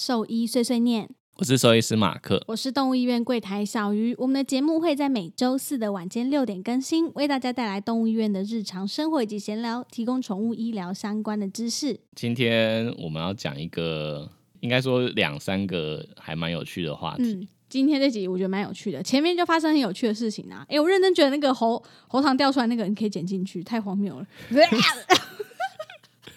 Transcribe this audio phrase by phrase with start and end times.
[0.00, 2.42] 兽医碎碎念，我是兽医师马克。
[2.46, 4.14] 我是动物医院柜台小鱼。
[4.16, 12.00] 我们的节目会在每周四的晚间六点更新，为大家带来动物医院的日常生活以及闲聊，提供宠物医疗相关的知识。
[12.14, 14.26] 今天我们要讲一个，
[14.60, 17.34] 应该说两三个还蛮有趣的话题。
[17.34, 20.64] 嗯，今天这集我觉得蛮有趣的，前面就发生很有趣的事情啊。
[20.70, 24.26] 哎，我认真觉得那个喉喉糖掉出来那个，你可以剪进去，太荒谬了。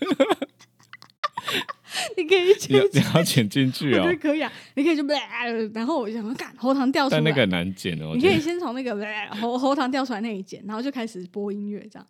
[2.17, 4.03] 你可以你剪要你要剪进去哦。
[4.03, 5.03] 我觉得，可以啊，你可以就
[5.73, 8.13] 然后我就想说，干喉糖掉出来，但那个很难剪哦。
[8.15, 8.95] 你可以先从那个
[9.35, 12.07] 喉喉糖掉出来那一剪，然后就开始播音乐，这样。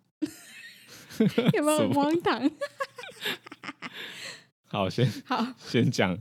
[1.54, 1.80] 有没有？
[1.80, 2.50] 很荒唐？
[4.68, 6.18] 好，先好，先讲，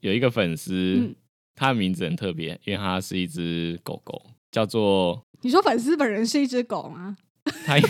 [0.00, 1.14] 有一个粉丝，嗯。
[1.58, 7.16] 他的名字很特别，因为他是一只狗狗，叫做你说粉丝本人是一只狗吗？
[7.64, 7.84] 他应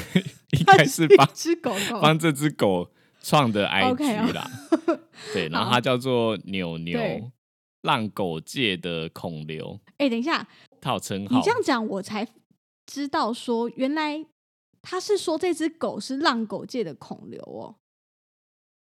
[0.65, 2.89] 它该是一帮只狗狗，帮这只狗
[3.27, 4.49] 创的 OK，IG 啦。
[5.35, 6.85] 对，然后好它叫做牛对
[7.19, 7.33] 牛，
[7.83, 10.47] 浪狗界的孔刘，哎、等一下，
[10.81, 11.51] 它有称号你这。
[11.51, 12.29] 样讲，我才
[12.87, 14.25] 知道说，原来
[14.81, 17.75] 他是说这只狗是浪狗界的孔刘哦。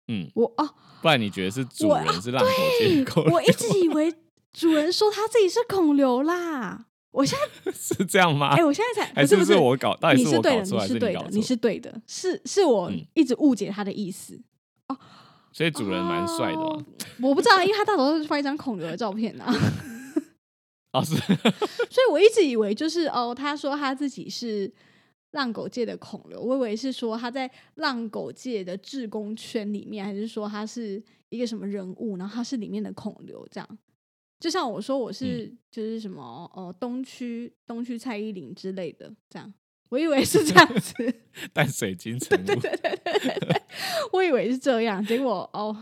[0.08, 3.34] 嗯，我哦，不然你觉得是主人是浪狗界的孔刘？
[3.34, 4.14] 我一直以为
[4.54, 6.86] 主人说他自己是孔刘啦。
[7.12, 8.64] 我现在， 是这样吗哎、？
[8.64, 9.96] 我现在才不是不是我搞？
[9.96, 14.40] 到底是对的，搞错还你是对的，你是对的，是是我嗯一直误解他的意思
[14.88, 14.96] 哦。
[15.52, 16.80] 所以主人蛮帅的哦。
[17.20, 19.44] 我不知道，因为他大头都是放一张孔刘的照片呐、
[20.92, 21.16] 哦，是
[21.90, 24.72] 所以我一直以为就是哦，他说他自己是
[25.32, 33.78] 浪狗界的孔刘，我以为是说他在浪狗界的志工圈里面，还是说他是一个什么人物，然后他是里面的孔刘这样。
[34.40, 39.52] 就像我说我是、就是什么呃东区东区蔡依林之类的这样，
[39.90, 40.94] 我以为是这样 子。
[41.52, 42.60] 淡水金城武。
[44.12, 45.76] 我以为是这样，结果哦，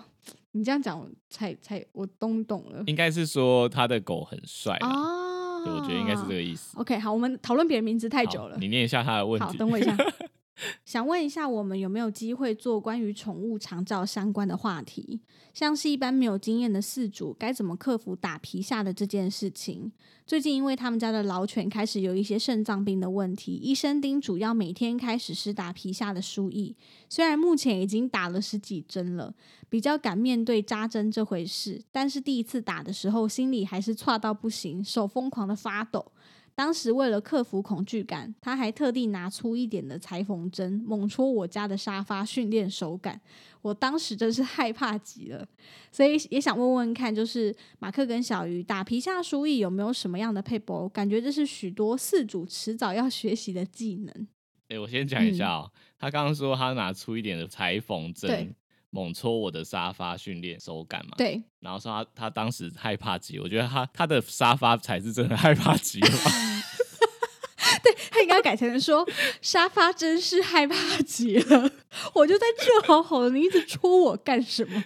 [0.53, 4.89] 你这样讲，我才才我懂懂了应该是说他的狗很帅啦。
[4.89, 6.77] 啊对，我觉得应该是这个意思。
[6.79, 8.57] OK，好，我们讨论别人名字太久了。
[8.61, 9.59] 你念一下他的问好，题。
[9.59, 9.97] 等我一下。
[10.85, 15.21] 想问一下，我们有没有机会做关于宠物长照相关的话题？
[15.55, 19.91] 像是一般没有经验的饲主，该怎么克服打皮下的这件事情？
[20.27, 26.77] 最近因为他们家的老犬开始有一些肾脏病的问题，医生叮嘱要每天开始施打皮下的输液。
[27.09, 29.35] 虽然目前已经打了十几针了，
[29.69, 36.13] 比较敢面对扎针这回事，但是第一次打的时候，心里还是差到不行，手疯狂的发抖。
[36.59, 43.21] 当时为了克服恐惧感，他还特地拿出一点的裁缝针猛戳我家的沙发，训练手感。
[43.63, 45.47] 我当时真是害怕极了，
[45.93, 50.89] 所以也想问问看，就是马克跟小鱼打皮下输液有没有什么样的配博？
[50.89, 54.27] 感觉这是许多饲主迟早要学习的技能。
[54.67, 58.55] 哎、我先讲一下哦，他刚刚说他拿出一点的裁缝针对
[58.91, 66.09] 猛戳我的沙发训练手感嘛，对，然后说他他当时害怕极，我觉得他他的沙发才是真的害怕极了
[67.85, 67.95] 对。
[68.11, 69.09] 他应该改成说
[69.41, 71.71] 沙发真是害怕极了，
[72.15, 74.85] 我就在这好好的，你一直戳我干什么？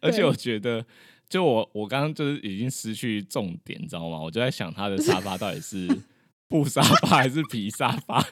[0.00, 0.84] 而且我觉得，
[1.28, 4.20] 就我我刚刚就是已经失去重点，你知道吗？
[4.20, 5.88] 我就在想他的沙发到底是
[6.46, 8.24] 布沙发还是皮沙发？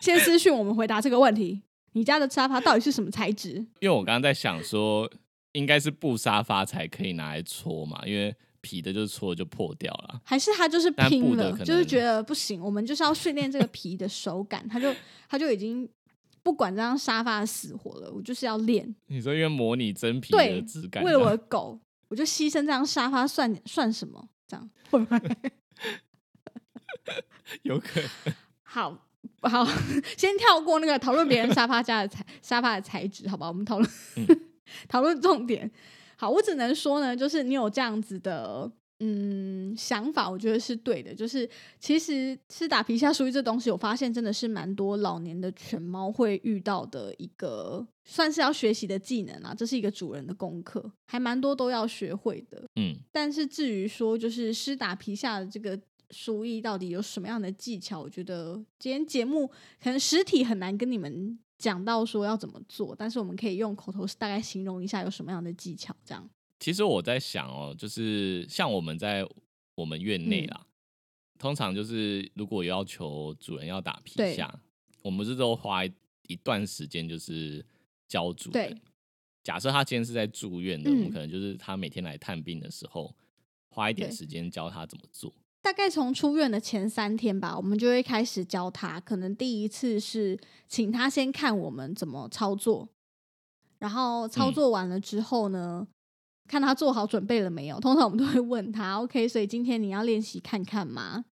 [0.00, 1.62] 先私讯我们回答这个问题。
[1.92, 3.54] 你家的沙发到底是什么材质？
[3.80, 5.10] 因为我刚刚在想说，
[5.52, 10.20] 应该是布沙发才可以拿来搓嘛，因为皮的就是搓就破掉了。
[10.24, 14.94] 还是他就是拼了，就是觉得不行，我们就是要训练这个皮的手感，他就
[15.28, 15.88] 他就已经
[16.42, 18.94] 不管这张沙发的死活了，我就是要练。
[19.06, 21.78] 你说因为模拟真皮的质感，为了我的狗，
[22.08, 24.28] 我就牺牲这张沙发算算什么？
[24.46, 25.20] 这样会不会？
[27.62, 28.08] 有可能
[28.62, 29.06] 好
[29.48, 29.64] 好，
[30.16, 33.48] 先跳过那个讨论别人沙发家的材沙发的材质，好吧？
[33.48, 34.26] 我们讨论嗯
[34.88, 35.70] 讨论重点。
[36.16, 41.14] 好，我只能说呢，就是你有这样子的嗯想法，我觉得是对的。
[41.14, 41.48] 就是
[41.78, 52.62] 其实是打皮下输液这东西，我发现真的是蛮多老年的犬猫会遇到的一个算是要学习的技能啊，这是一个主人的功课，还蛮多都要学会的。
[52.76, 58.00] 嗯，但是至于说就是施打皮下的这个鼠疫到底有什么样的技巧？
[58.00, 59.46] 我觉得今天节目
[59.80, 65.94] 可能实体很难跟你们讲到说要怎么做，但是我们可以用口头大概形容一下有什么样的技巧。
[66.04, 66.28] 这样，
[66.58, 69.26] 其实我在想哦，就是像我们在
[69.74, 70.66] 我们院内啦，
[71.38, 74.60] 通常就是如果要求主人要打皮下，
[75.02, 77.64] 我们是都花一段时间就是
[78.08, 78.80] 教主人。
[79.42, 83.16] 假设他今天是在住院的，我们可能就是他每天来探病的时候，
[83.70, 85.32] 花一点时间教他怎么做。
[85.62, 88.98] 大概从出院的前三天吧，我们就会开始教他。
[89.00, 92.88] 可能第一次是请他先看我们怎么操作，
[93.78, 95.86] 然后操作完了之后呢，
[96.48, 97.78] 看他做好准备了没有。
[97.78, 101.24] 通常我们都会问他：“OK，所以今天你要练习看看吗？”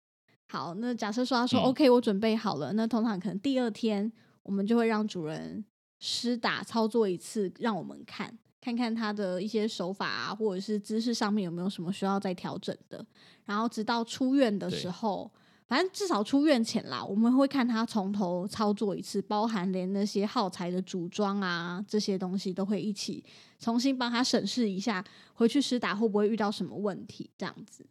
[0.50, 4.12] 好，那假设说他说：“OK，我准备好了。”那通常可能第二天
[4.42, 5.64] 我们就会让主人
[6.00, 8.36] 施打操作一次，让我们看
[8.66, 13.04] 看看他的一些手法啊，或者是姿势上面有没有什么需要再调整的。
[13.44, 15.30] 然后直到出院的时候，
[15.68, 23.24] 反正至少出院前啦，我们会看他从头操作一次，包含连那些耗材的组装啊这些东西都会一起
[23.60, 25.04] 重新帮他审视一下，
[25.34, 27.86] 回去施打会不会遇到什么问题这样子。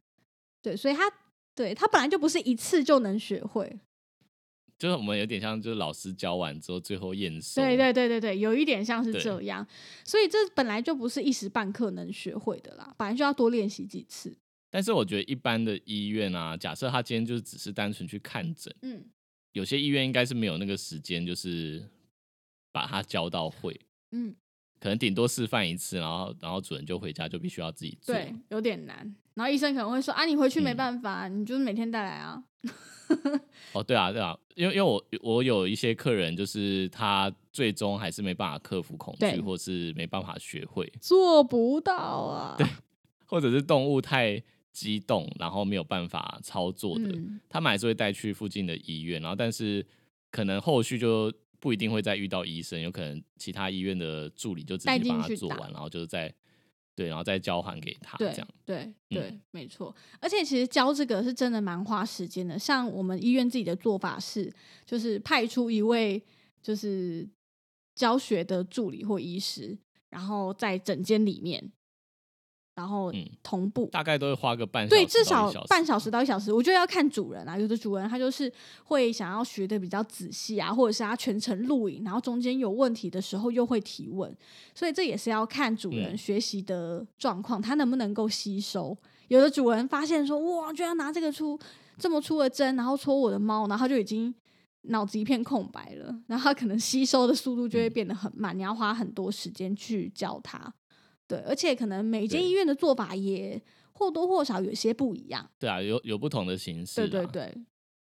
[0.61, 1.09] 对，所以他
[1.55, 3.79] 对他本来就不是一次就能学会，
[4.77, 7.61] 就是我们有点像就是老师教完之后最后验收。
[7.61, 9.65] 对对对对对，有一点像是这样，
[10.03, 14.35] 所以这本来就不是一时半刻能学会的啦，本来就要多练习几次。
[14.69, 19.05] 但是我觉得一般的医院啊，假设他今天就是只是单纯去看诊，嗯，
[19.53, 21.81] 有些医院应该是没有那个时间，就是
[22.73, 23.79] 把他教到会，
[24.11, 24.35] 嗯，
[24.81, 29.15] 可能顶多示范一次，然后然后主人就回家就必须要自己做，对，有点难。
[29.35, 32.43] 然后医生可能会说啊，你回去没办法，你就是每天带来啊。
[33.73, 42.67] 哦，对啊，对啊，因为因为我我有一些客人，就是他最终还是没办法克服恐惧，或是没办法学会，做不到啊，对，
[43.25, 44.43] 或者是动物太。
[44.75, 47.09] 激动，然后没有办法操作的，
[47.47, 49.81] 他们还是会带去附近的医院，然后但是
[50.29, 51.31] 可能后续就
[51.61, 56.27] 不一定会再遇到医生，有可能其他医院的助理就直接帮他做完，然后就是再
[56.95, 59.93] 对，然后再交还给他，这样对对，没错。
[60.19, 64.51] 而且其实教这个是真的蛮花时间的，像我们医院自己的做法是，
[64.85, 66.23] 就是派出一位
[66.61, 67.27] 就是
[67.93, 69.77] 教学的助理或医师，
[70.09, 71.71] 然后在诊间里面。
[72.75, 73.11] 然后
[73.41, 76.51] 同步，大概都会花个半对，至少半小时到一小时。
[76.51, 78.51] 我觉得要看主人啊，有的主人他就是
[78.83, 84.35] 会想要学的比较仔细啊，或者是他全程录影，然后中间有问题的时候又会提问，
[84.73, 88.95] 所以这也是要看主人学习的状况，他能不能够吸收。
[89.29, 91.57] 有的主人发现说，哇，居然拿这个出
[91.97, 94.35] 这么粗的针，然后戳我的猫，然后就已经
[94.81, 100.73] 脑子一片空白了，然后他可能吸收的速度就会变得很慢，你要花很多时间去教他。
[101.27, 103.61] 对，而且可能每间医院的做法也
[103.91, 105.49] 或多或少有些不一样。
[105.59, 107.07] 对啊，有有不同的形式。
[107.07, 107.53] 对对对，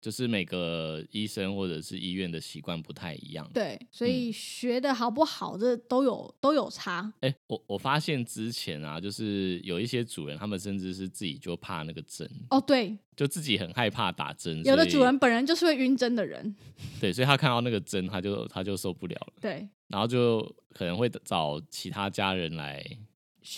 [0.00, 3.48] 就是每个医生或者是医院的习惯不太一样。
[3.54, 7.12] 对，所以学的好不好，这都有都有差。
[7.20, 12.28] 哎，我我发现之前啊，就是有一些主人，他们甚至是自己就怕那个针。
[12.50, 14.62] 哦，对，就自己很害怕打针。
[14.64, 16.54] 有的主人本人就是会晕针的人。
[17.00, 19.32] 对，所以他看到那个针，他就他就受不了了。
[19.40, 20.40] 对，然后就
[20.70, 22.84] 可能会找其他家人来。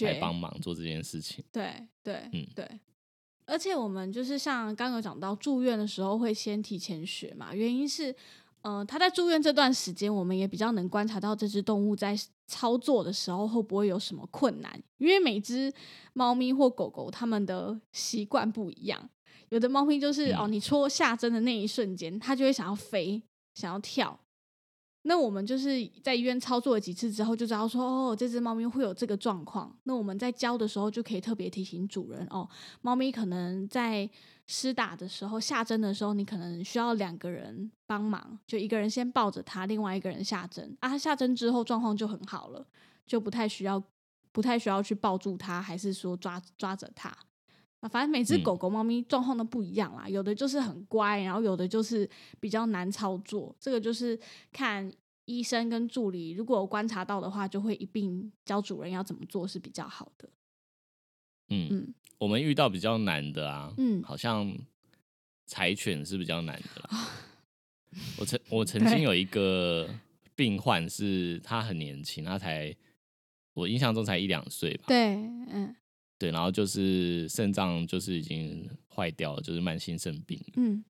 [0.03, 2.69] 来帮忙做这件事情，对对，嗯对，
[3.47, 8.15] 而且我们就是像刚刚讲到住院的时候会先提前学嘛，原因是，
[8.61, 12.15] 呃，他在住院这段时间，我们也比较能观察到这只动物在
[12.47, 15.73] 操作的时候会不会有什么困难，因为每只
[16.13, 19.09] 猫咪或狗狗它们的习惯不一样，
[19.49, 23.23] 有的猫咪就是哦，你戳下针的那一瞬间，它就会想要飞，
[23.55, 24.21] 想要跳。
[25.09, 25.71] 那我们就是
[26.03, 29.75] 在医院操作了几次之后，就知道说哦，这只猫咪会有这个状况。
[29.85, 32.47] 那我们在教的时候就可以特别提醒主人哦，
[32.83, 34.09] 猫咪可能在
[34.47, 40.99] 施打的时候、下针的时候，你可能需要两个人帮忙，就一个人先抱着它，另外一个人下针啊。
[40.99, 42.67] 下针之后状况就很好了，
[43.07, 43.83] 就不太需要
[44.31, 47.17] 不太需要去抱住它，还是说抓抓着它
[47.81, 47.89] 啊？
[47.89, 52.09] 反正每只狗狗、猫咪状况都不一样啦，有的就是很乖，然后有的就是
[52.41, 53.55] 比较难操作。
[53.59, 54.19] 这个就是
[54.53, 54.91] 看。
[55.31, 60.27] 医生跟助理如果观察到的话，就会一并教主人要怎么做是比较好的。
[61.51, 64.51] 嗯嗯，我们遇到比较难的啊，嗯，好像
[65.47, 66.89] 柴犬是比较难的。
[68.19, 69.87] 我曾我曾经有一个
[70.35, 72.75] 病患，是他很年轻，他才
[73.53, 74.85] 我印象中才一两岁吧。
[74.87, 75.15] 对，
[75.51, 75.77] 嗯，
[76.19, 80.39] 对，然后就是肾脏就是已经坏掉了，就是慢性肾病。
[80.57, 80.85] 嗯，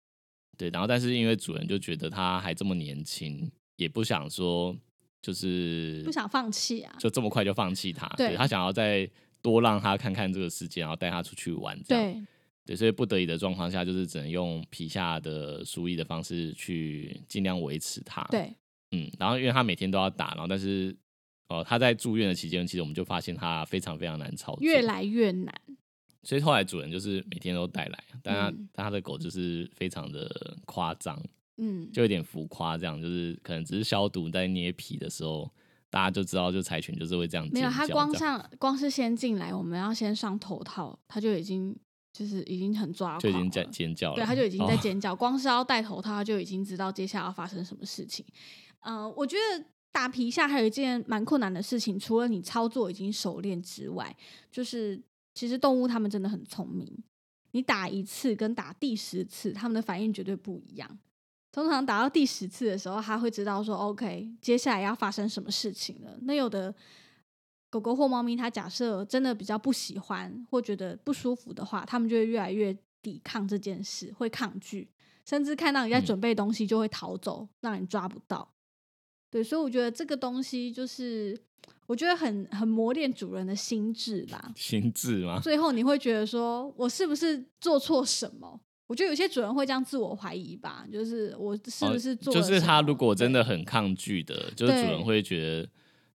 [0.56, 3.50] 对，然后但是因为主人就觉得他还这么年轻。
[3.76, 4.76] 也不想说，
[5.22, 8.08] 就是不想放弃啊，就这么快就放弃他。
[8.16, 9.08] 对他想要再
[9.40, 11.80] 多让他看看这个世界，然后带他出去玩。
[11.84, 12.26] 这样，
[12.66, 18.52] 对，所以不得已的状况下，就是只能用皮下的输液的方式去尽量维持它。，对，
[18.90, 20.92] 嗯，然后因为他每天都要打，然后但是
[21.48, 25.54] 呃他在住院的期间，其实我们就发现他非常非常难操作，越来越难。
[26.22, 30.28] 所以后来主人就是每天都带来，但他、嗯但他的狗就是非常的
[30.66, 31.18] 夸张，
[31.56, 35.50] 嗯，就有点浮夸，这样就是可能只是消毒在捏皮的时候，
[35.88, 41.74] 大家就知道就柴犬就是会这样没有，尖他光上光是先进来，我们要先上头套，他就已经
[42.12, 48.26] 就是已经很抓狂就已经在尖叫了，对，他就已经在哦尖叫，光是要戴头套，他就已经知道接下来要发生什么事情。
[48.80, 49.64] 呃，我觉得
[49.98, 54.16] 打皮下还有一件蛮困难的事情，除了你操作已经熟练之外，
[54.48, 55.02] 就是
[55.34, 56.88] 其实动物它们真的很聪明，
[57.50, 60.88] 你打一次跟打第十次，它们的反应绝对不一样。
[61.50, 66.16] 通常打到第十次的时候，它会知道说，OK，接下来要发生什么事情了。
[66.22, 66.72] 那有的
[67.68, 74.88] 狗狗或猫咪，它假设真的比较不喜欢或觉得不舒服的话，它们就会越来越抵抗这件事，会抗拒，
[75.24, 78.48] 甚至看到你在嗯准备东西就会逃走，让你抓不到。
[79.30, 81.38] 对，所以我觉得这个东西就是，
[81.86, 84.52] 我觉得很很磨练主人的心智吧。
[84.56, 85.40] 心智吗？
[85.40, 88.60] 最后你会觉得说，我是不是做错什么？
[88.86, 95.68] 我觉得有些主人会这样自我怀疑吧，就是我是不是做就是他如果真的很抗拒的，就是主人对会觉得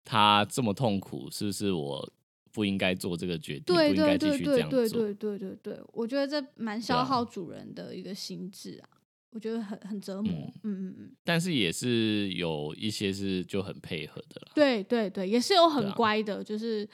[0.03, 2.11] 他这么痛苦，是不是我
[2.51, 4.79] 不应该做这个决定，对不应该对对继续这样做？
[4.79, 8.89] 对对对对对对，我觉得这蛮消啊耗主人的一个心智啊，
[9.33, 10.31] 我觉得很很折磨。
[10.31, 14.51] 嗯嗯嗯嗯，但是也是有一些是就很配合的啦。
[14.53, 16.87] 对对对，也是有很乖的，就是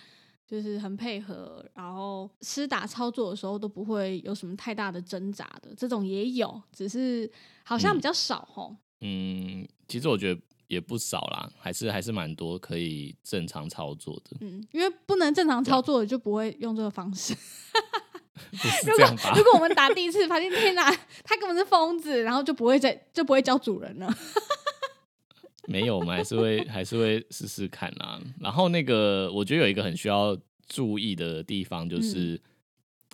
[0.47, 7.29] 就是很配合，然后施打操作的时候都不会有什么太大的挣扎的，这种也有，只是
[7.63, 8.75] 好像比嗯较少吼。
[9.01, 17.35] 嗯，其实我觉得也不少啦，还是还是蛮多可以正常操作的，嗯，因为不能正常操作的就不会用这个方式。
[18.85, 19.05] 如果
[19.35, 19.43] 如？
[19.43, 20.89] 果我们打第一次发现天哪，
[21.23, 24.13] 他根本是疯子，然后就不会再就不会教主人了。
[25.67, 28.19] 没有，我们还是会还是会试试看啊。
[28.39, 30.35] 然后那个，我觉得有一个很需要
[30.67, 32.41] 注意的地方，嗯就是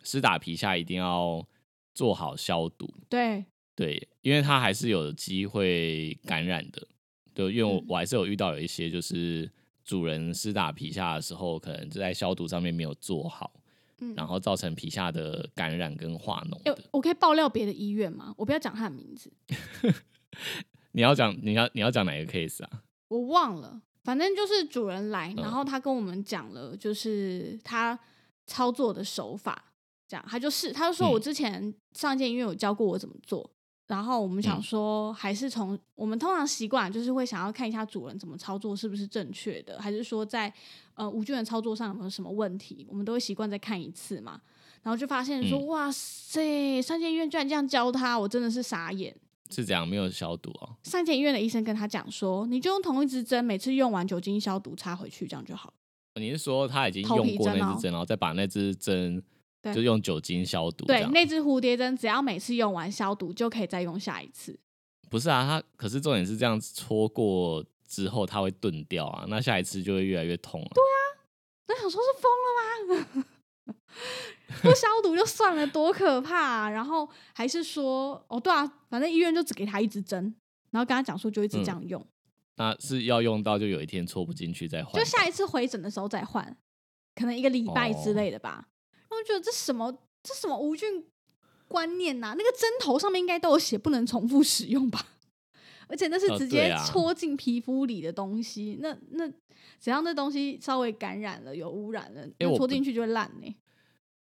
[0.03, 1.45] 施打皮下一定要
[1.93, 2.89] 做好消毒。
[3.09, 3.43] 对，
[3.75, 6.87] 对，因为它还是有机会感染的。
[7.33, 9.51] 对，因为我嗯我还是有遇到有一些就是
[9.83, 13.51] 主人施打皮下的时候，可能就在消毒上面没有做好，
[13.99, 16.77] 嗯，然后造成皮下的感染跟化脓。
[16.91, 18.33] 我可以爆料别的医院吗？
[18.37, 19.31] 我不要讲他的名字，
[20.93, 22.69] 你要讲你要你要讲哪个 case 啊？
[23.07, 23.81] 我忘了。
[24.03, 27.97] 反正就是主人来，嗯然后他跟我们讲了，就是他
[28.45, 29.73] 操作的手法，
[30.07, 33.49] 这样他就是他就说嗯我之前上一间医院有教过我怎么做，
[33.87, 40.51] 然后我们想嗯说还是从我们通常习惯就是会想要看一下主人怎么操作是不是正确的，还是说在
[40.95, 44.41] 呃无菌的操作上有没有什么问题，我们都会习惯再看一次嘛。
[44.81, 49.15] 然后就发现说，嗯哇塞，三间医院居然这样教他，我真的是傻眼。
[49.49, 50.75] 是这样没有消毒哦。
[50.83, 55.73] 三间医院的医生跟他讲说，你就用同一支针，每次用完酒精消毒插回去，这样就好。
[56.15, 59.23] 你是说他已经用过那支针，然后再把那支针对
[59.73, 60.85] 就用酒精消毒？
[60.85, 64.59] 这对，那只蝴蝶针只要每次用完消毒，就可以再用下一次。
[65.09, 70.69] 不是啊，它可是重点是这样搓过之后，它会钝掉啊，那下一次就会越来越痛啊。
[71.67, 73.25] 那想说是疯了吗？
[74.61, 76.69] 不消毒就算了，多可怕、啊！
[76.69, 80.35] 然后还是说，哦，对啊，反正医院就只给他一支针，
[80.69, 82.05] 然后跟他讲说就一直这样用，
[82.57, 84.93] 那是要用到就有一天戳不进去再换。
[84.93, 86.55] 就下一次回诊的时候再换，
[87.15, 88.67] 可能一个礼拜之哦类的吧。
[89.25, 89.91] 觉得这什么
[90.23, 91.03] 这什么无菌
[91.67, 95.05] 观念呐、那个针头上面应该都有写不能重复使用吧？
[95.87, 99.27] 而且那是哦直接戳进皮肤里的东西，那那
[99.79, 103.55] 只要那东西稍微感染了、有污染了，那戳进去就会烂呢、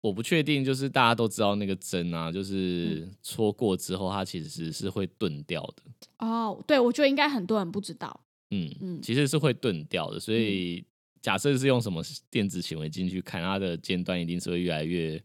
[0.01, 5.83] 我不确定，就是大家都知道那个针啊，就是嗯戳过之后，它其实是会钝掉的。
[6.25, 8.21] 哦，对，我觉得应该很多人不知道。
[8.51, 10.19] 嗯嗯其实是会钝掉的。
[10.19, 10.83] 所以
[11.21, 15.21] 假设是用什么电子显微镜去看，它的尖端一定是会越来越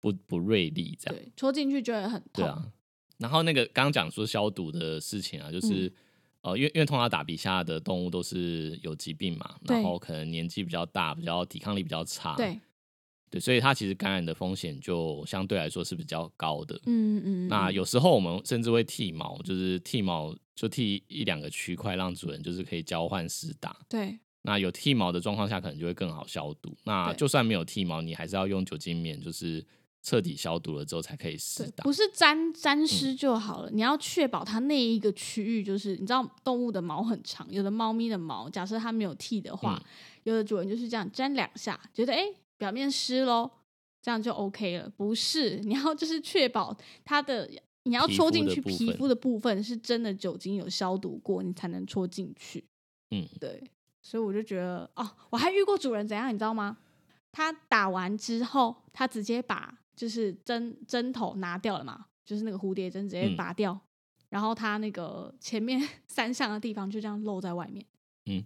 [0.00, 1.14] 不不锐利这样。
[1.14, 2.44] 对，戳进去就会很痛。
[2.44, 2.70] 对啊，
[3.16, 5.92] 然后那个刚刚讲说消毒的事情啊，就是、嗯
[6.42, 12.60] 呃，因为因为通常打鼻下的动物都是有疾病嘛，然后可能年纪比较大，比较抵抗力比较差，对，
[13.28, 16.76] 对，所以它其实感染的风险就相对来说是比较高的。
[16.86, 17.22] 嗯嗯。
[17.24, 23.76] 嗯那有时候我们甚至会剃毛，就是剃毛就剃一两个区块，让主人就是可以交换施打。
[23.88, 24.16] 对
[24.48, 26.74] 那有剃毛的状况下，可能就会更好消毒。
[26.84, 29.64] 那就算没有剃毛，你还是要用酒精棉，就是
[30.02, 31.84] 彻底消毒了之后才可以施对，打。
[31.84, 39.84] 不是沾沾嗯湿就好了，你要确保它那一个区域，就是你知道动物的毛很长，有的猫咪的毛，假设它没有剃的话，嗯
[40.24, 43.50] 有的主人就是这样沾两下，觉得哎、诶表面湿喽，
[44.00, 44.90] 这样就 OK 了。
[44.96, 47.50] 不是，你要就是确保它的，
[47.84, 52.64] 你要戳进去皮肤的部分是真的酒精有消毒过，你才能戳进去。
[53.10, 53.62] 嗯，对，
[54.08, 56.78] 所以我就觉得哦，我还遇过主人怎样，你知道吗？
[57.30, 63.78] 他打完之后，他直接把就是针针头拿掉了嘛，就是那个蝴蝶针直接嗯拔掉，
[64.30, 67.84] 然后他那个前面 三项的地方就这样露在外面，
[68.24, 68.42] 嗯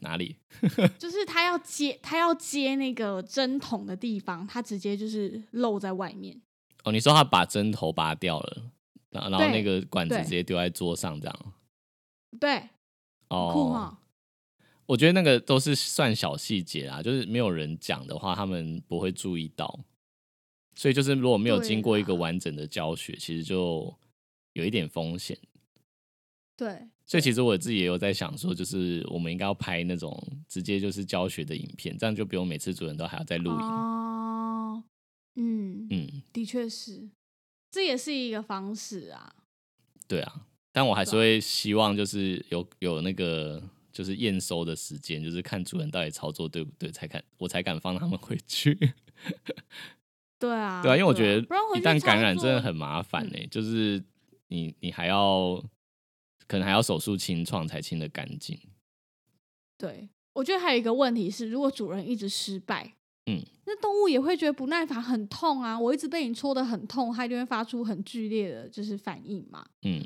[0.00, 0.36] 哪里？
[0.98, 6.42] 就是他要接他要接那个针筒的地方，他直接就是露在外面。
[6.82, 8.70] 哦，你说他把针头拔掉了，
[9.10, 11.52] 然后然后那个管子直接丢在桌上这样。
[12.40, 12.58] 对，
[13.28, 13.98] 酷哦，哈，
[14.86, 19.80] 我觉得那个都是算小细节啦，就是没有人讲的话，他们不会注意到。
[20.74, 23.92] 所以就是如果没有对经过一个完整的教学，其实就
[24.52, 25.36] 有一点风险。
[26.56, 33.56] 对，所以其实我自己也有在想说，就是我们应该要拍那种直接就是教学的影片，这样就不用每次主人都还要再录影。
[33.56, 34.82] 哦，
[35.34, 37.08] 嗯，嗯，的确是，
[37.70, 39.34] 这也是一个方式啊。
[40.06, 43.62] 对啊，但我还是会希望就是有有那个
[43.96, 48.74] 就是验收的时间，就是看主人到底操作对不对，才敢我才敢放他们回去。
[50.38, 54.04] 对啊，对啊，因为我觉得一旦感染真的很麻烦嗯呢、就是
[54.48, 55.56] 你你还要
[56.46, 58.60] 可能还要手术清创才清的干净。
[59.78, 65.80] 对，我觉得还有一个问题是，如果主人一直失败，嗯，那动物也会觉得不耐烦，很痛啊。
[65.80, 69.66] 我一直被你戳的很痛，它就会发出很剧烈的就是反应嘛。
[69.84, 70.04] 嗯，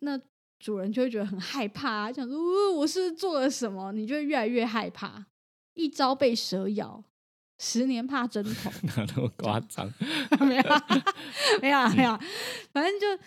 [0.00, 0.18] 那
[0.58, 5.26] 主人就会觉得很害怕、啊，想说、呃我是做了什么，你就会越来越害怕。
[5.74, 7.04] 一朝被蛇咬，
[7.58, 8.70] 十年怕针头。
[8.96, 9.92] 哪那么夸张？
[10.46, 10.86] 没有啊，
[11.60, 12.20] 没有啊，没有啊，
[12.72, 13.22] 反正就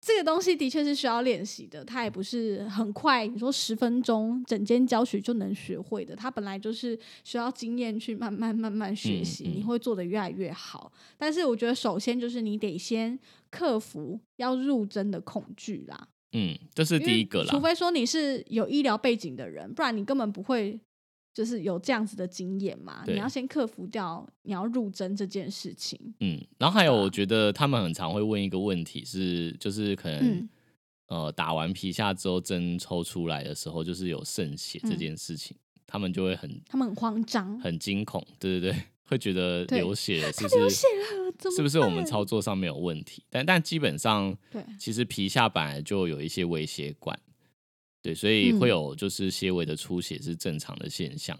[0.00, 10.90] 这个东西的确是需要练习的，它也不是很快，你说十分钟整间教学就能学会的，它本来就是需要经验去慢慢慢慢学习，嗯嗯你会做的越来越好。
[11.18, 13.18] 但是我觉得首先就是你得先
[13.50, 17.50] 克服要入针的恐惧啦，嗯，这是第一个啦。
[17.50, 20.80] 除非说你是有医疗背景的人，不然你根本不会。
[21.32, 25.96] 就是有这样子的经验嘛，你要先克服掉你要入针这件事情。
[26.18, 30.48] 嗯，然后还有，我觉得他们很常会问一个问题是，就是可能、嗯
[31.06, 40.56] 呃打完皮下之后针抽出来的时候，就是有渗血这嗯件事情，他们就会很他们很慌张，很惊恐，对对对，会觉得流血 了，是不是？
[40.56, 43.24] 流血了，怎么是不是我们操作上面有问题？
[43.28, 47.18] 但但基本上，对其实皮下本来就有一些微血管，
[48.00, 51.36] 对，所以会嗯有就是些微的出血是正常的现象。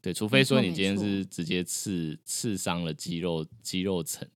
[0.00, 4.26] 对，除非说你今天是直接刺刺伤了肌肉肌肉层，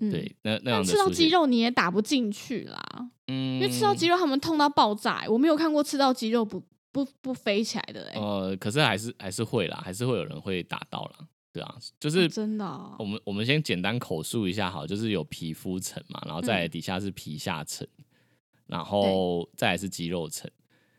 [0.00, 6.62] 嗯，对，那那但样的出血吃到肌，肉你也打不进去啦，嗯因为吃到肌肉他们痛到爆炸欸、我没有看过吃到肌肉不
[6.94, 17.84] 不不飞起来的哎、呃，可是还是还是会啦，还是会有人会打到啦，对啊，就是哦真的哦、我们我们先简单口述一下好，就是有皮肤层嘛，然后再底下是皮下层，
[18.66, 20.48] 然后再来是肌肉层，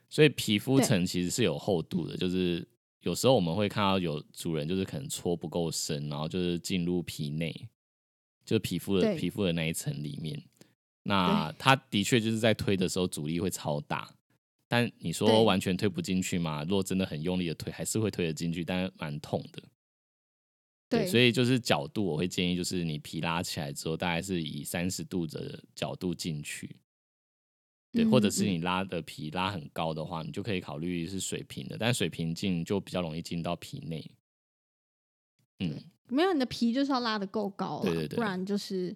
[0.10, 2.68] 所以皮肤层其实是有厚度的，就是
[3.04, 7.54] 有时候我们会看到有主人就是可能搓不够深，然后就是进入皮内，
[8.44, 10.44] 就是皮肤的皮肤的那一层里面，
[11.04, 14.10] 那它的确就是在推的时候阻力会超大。
[14.76, 16.64] 但你说完全推不进去吗？
[16.64, 19.64] 如果真的很用力的推，还是会推得进去，但是蛮痛的。
[20.90, 26.76] 对，所以以就是角度，我会建议就是你皮拉起来之后，大概是以三十度的角度进去。
[27.94, 34.12] 对，或者是嗯你拉的皮拉很高的话，你就可以考虑是水平的，但水平进就比较容易进到皮内。
[35.60, 38.94] 嗯，没有你的皮就是要拉的够高啦，对对对不然就是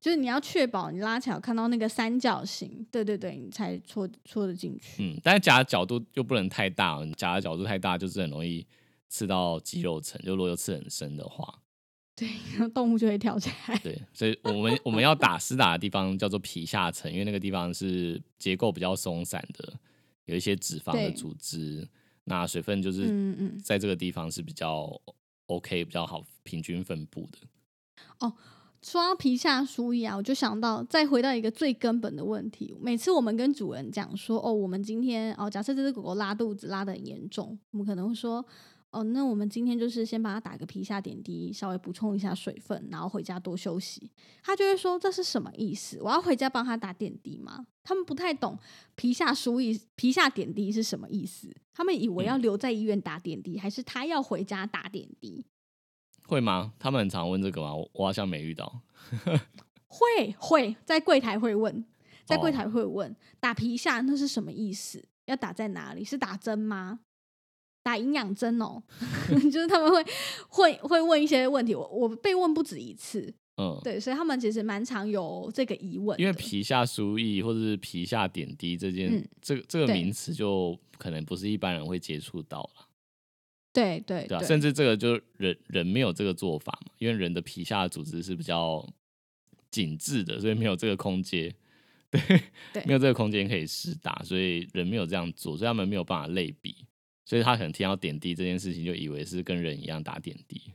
[0.00, 5.02] 就是你要确保你拉起来看到那个三角形，对对对，你才戳戳得进去。
[5.02, 8.66] 嗯，但是夹的角度又不能太大，你夹的角度太大就是很容易
[9.08, 11.60] 刺到肌肉层，就如果有刺很深的话，
[12.16, 13.76] 对，然后动物就会跳起来。
[13.78, 19.74] 对，所以我们我们要打湿打的地方叫做皮下层，因为那个地方是结构比较松散的，
[20.24, 21.86] 有一些脂肪的对组织，
[22.24, 23.06] 那水分就是
[23.62, 24.98] 在这个地方是比较
[25.46, 28.30] OK、比较好平均分布的。
[28.82, 32.74] 说到皮下输液啊，我就想到再回到一个最根本的问题。
[32.80, 38.42] 每次我们跟主人讲说，哦，我们今天哦，假设这只狗狗拉肚子拉的很严重，我们可能会说，
[38.90, 44.10] 哦，那我们今天就是先帮它打个皮下点滴，稍微补充一下水分，然后回家多休息。
[44.42, 45.98] 他就会说这是什么意思？
[46.00, 47.66] 我要回家帮他打点滴吗？
[47.84, 48.58] 他们不太懂
[48.94, 55.44] 皮下输液、皮下点滴是什么意思，他们以为要留在医院打点滴，还是他要回家打点滴？
[56.30, 56.72] 会吗？
[56.78, 57.74] 他们很常问这个吗？
[57.74, 58.80] 我我好像没遇到。
[59.88, 61.84] 会会在柜台会问，
[62.24, 65.04] 在柜哦台会问、打皮下那是什么意思？
[65.26, 66.04] 要打在哪里？
[66.04, 67.00] 是打针吗？
[67.82, 68.80] 打营养针哦
[69.50, 70.04] 就是他们会
[70.48, 82.86] 会会问一些问题，我我被问不止一次，嗯，对，所以他们其实蛮常有这个疑问，因为皮下输液或者是皮下点滴这件，嗯这个这个名词就可能不是一般人会接触到了，
[83.72, 88.84] 对对对啊，甚至这个就是人人没有这个做法嘛，因为人的皮下组织是比较
[89.70, 91.54] 紧致的，所以没有这个空间，
[92.10, 92.20] 对，
[92.72, 96.84] 对没有这个空间可以施打，所以人没有这样做，所以他们没有办法类比，
[97.24, 100.72] 所以他可能听到点滴这件事情，就以为是跟人一样打点滴。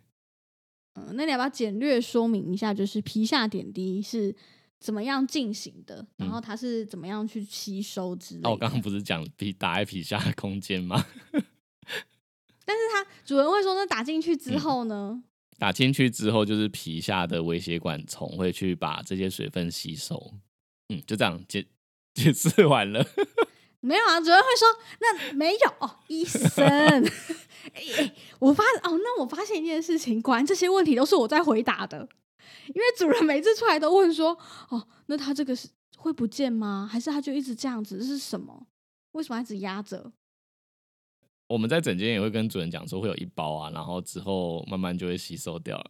[0.93, 4.33] 嗯，那你要不要简略说明一下，就是皮下点滴是
[4.79, 8.47] 怎么样进行的，然后它是怎么样去吸收之类的？
[8.47, 11.05] 嗯哦，我刚刚不是讲皮打在皮下的空间吗？
[12.65, 15.23] 但是它主人会说，那打进去之后呢？
[15.57, 20.33] 打进去之后，就是皮下的微血管虫会去把这些水分吸收。
[20.89, 21.65] 嗯，就这样解
[22.13, 23.05] 解释完了。
[23.79, 24.67] 没有啊，主人会说
[24.99, 26.65] 那没有哦，医生。
[28.39, 32.07] 我发哦，那我发现一件事情，果然这些问题都是我在回答的，
[32.67, 34.37] 因为主人每次出来都问说，
[34.69, 36.89] 哦，那他这个是会不见吗？
[36.91, 37.99] 还是他就一直这样子？
[37.99, 38.67] 这是什么？
[39.11, 40.11] 为什么一直压着？
[41.47, 45.85] 我们在整间也会跟主人讲说会有一包啊，然后之后慢慢就会吸收掉了。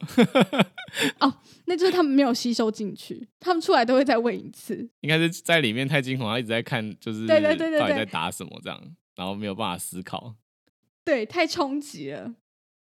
[1.66, 4.90] 那就是他们没有吸收进去，他们出来都会再问一次。
[5.02, 10.36] 应该是在里面太惊恐，他一直在看，就是对对对对对到底在打什么这样，然后没有办法思考。
[11.04, 12.36] 对，太冲击了。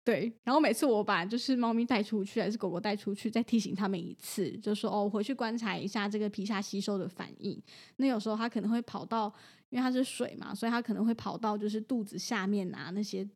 [0.02, 7.60] 对，然后每次我把就是猫咪带出去，还是狗狗带出去，再提醒他们一次，就说哦，回去观察一下这个皮下吸收的反应。
[7.96, 9.32] 那有时候它可能会跑到，
[9.70, 13.26] 因为它是水嘛，所以它可能会跑到就是肚子下面啊那些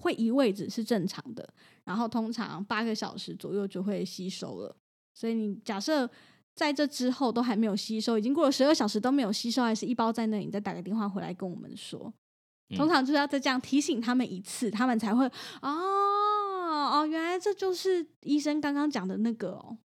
[0.00, 1.48] 会移位置是正常的。
[1.84, 4.76] 然后通常八个小时左右就会吸收了。
[5.14, 6.08] 所以你假设
[6.54, 12.12] 在这之后都还没有吸收，已经过了十二小时都没有吸收，还是一包在那里，你再打个电话回来跟我们说。
[12.76, 15.24] 通常就是要再这样提醒他们一次，他们才会
[15.62, 15.70] 哦
[16.92, 19.78] 哦，原来这就是医生刚刚讲的那个哦，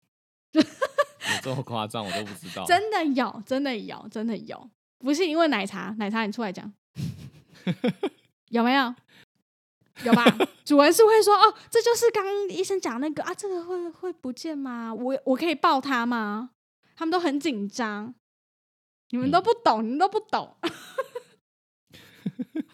[0.54, 0.62] 有
[1.42, 2.64] 这么夸张，我都不知道。
[2.66, 6.72] 真的有，真的有，真的有，不是因为奶茶，奶茶你出来讲，
[8.50, 8.94] 有没有？
[10.04, 10.24] 有吧？
[10.64, 14.94] 主人是会说哦，这就是刚刚医生讲那个啊，这个会会不见吗？
[14.94, 16.52] 我我可以抱他吗？
[16.96, 18.14] 他们都很紧张，
[19.10, 20.56] 你们都不懂，你们都不懂。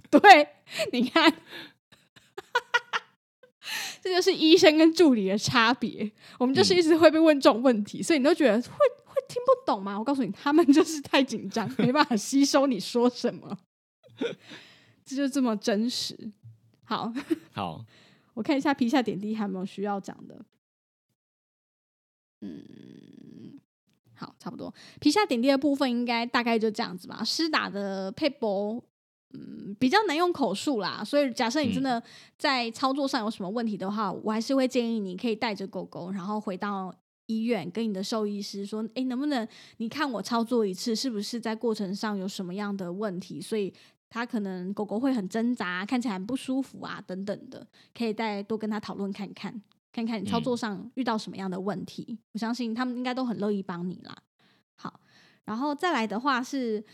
[0.09, 0.49] 对，
[0.93, 1.35] 你看，
[4.01, 6.13] 这就是医生跟助理的差别。
[6.39, 8.79] 我们就是一直会被问这种问题，所以你都觉得会会
[9.37, 9.99] 听不懂吗？
[9.99, 13.59] 我告诉你，他们就是太紧张，没办法吸收你说什么，
[15.05, 16.33] 这就这么真实。
[16.85, 17.13] 好，
[17.53, 17.85] 好，
[18.33, 20.43] 我看一下皮下点滴还有没有需要讲的。
[22.41, 23.61] 嗯，
[24.15, 24.73] 好，差不多。
[25.01, 27.23] 皮下点滴的部分应该大概就这样子吧。
[27.23, 28.83] 施打的配博，
[29.35, 32.03] 嗯，比较难用口述啦，所以假设你真的
[32.39, 36.95] 在操作上有什么问题的话，我还是会建议你可以带着狗狗，然后回到
[37.27, 39.47] 医院跟你的兽医师说，诶，能不能
[39.79, 43.41] 你看我操作一次，是不是在过程上有什么样的问题？
[43.41, 43.73] 所以
[44.09, 49.63] 它可能狗狗会很挣扎，看起来很不舒服啊，等等的，可以再多跟他讨论看看，
[49.93, 52.19] 看看你操作上遇到什么样的问题。
[52.33, 54.17] 我相信他们应该都很乐意帮你啦。
[54.77, 55.01] 好，
[55.45, 56.85] 然后再来的话是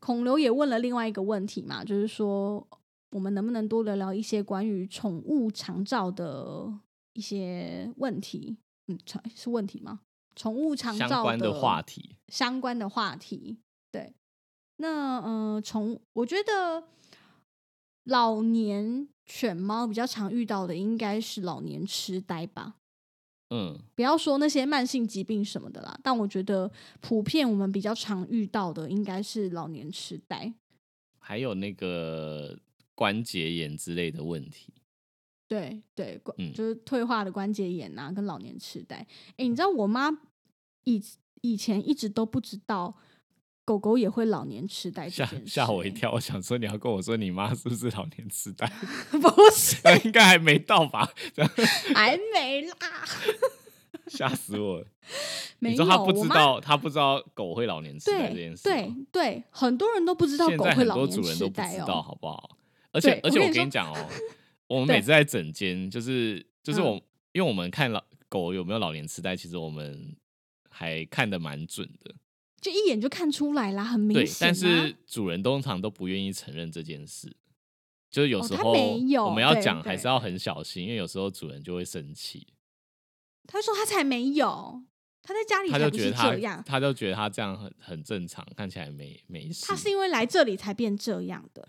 [0.00, 2.66] 孔刘也问了另外一个问题嘛，就是说
[3.12, 6.72] 我们能不能多聊聊一些关于宠物长照的
[7.12, 8.56] 一些问题？
[8.94, 10.00] 嗯，是问题吗？
[10.36, 13.58] 宠物长照相关的话题，相关的话题。
[13.90, 14.14] 对，
[14.76, 16.84] 那呃，宠，我觉得
[18.04, 22.76] 老年犬猫比较常遇到的应该是老年痴呆吧。
[23.50, 30.54] 嗯，不要说那些慢性疾病什么的啦，但我觉得普遍我们比较常遇到的应该是老年痴呆。
[31.18, 32.56] 还有那个
[32.94, 34.72] 关节炎之类的问题。
[35.50, 39.04] 对对，关嗯就是退化的关节炎啊，跟老年痴呆。
[39.36, 40.08] 哎，你知道我妈
[40.84, 41.02] 以
[41.40, 42.94] 以前一直都不知道
[43.64, 45.50] 狗狗也会老年痴呆这吓件事、欸！
[45.66, 46.12] 吓我一跳！
[46.12, 48.64] 我想说你要跟我说你妈是不是老年痴呆？
[49.10, 51.10] 不是，应该还没到吧？
[51.96, 52.76] 还没啦，
[54.06, 54.84] 吓死我。
[55.58, 62.02] 你说他不知道，他不知道狗会老年痴呆这件对事对吗对，很多人都不知道狗会老年多主人都不痴呆知道，哦。
[62.02, 62.56] 好不好？
[62.92, 64.08] 而且而且我跟你讲哦，
[64.70, 66.94] 我们每次在整间，就是就是嗯我，
[67.32, 70.16] 因为我们看老狗有没有老年痴呆，其实我们
[70.68, 72.14] 还看得蛮准的。
[72.60, 74.48] 就一眼就看出来啦，很明对，显、啊。
[74.48, 77.36] 但是主人通常都不愿意承认这件事，
[78.12, 82.46] 就是有时候没有我们要对讲还是要很小心，因为有时候主人就会生气，
[83.48, 84.84] 他说他才没有，
[85.20, 89.66] 他在家里他就觉得他这样，他就觉得他这样很很正常，看起来没没事。
[89.66, 91.68] 他是因为来这里才变这样的。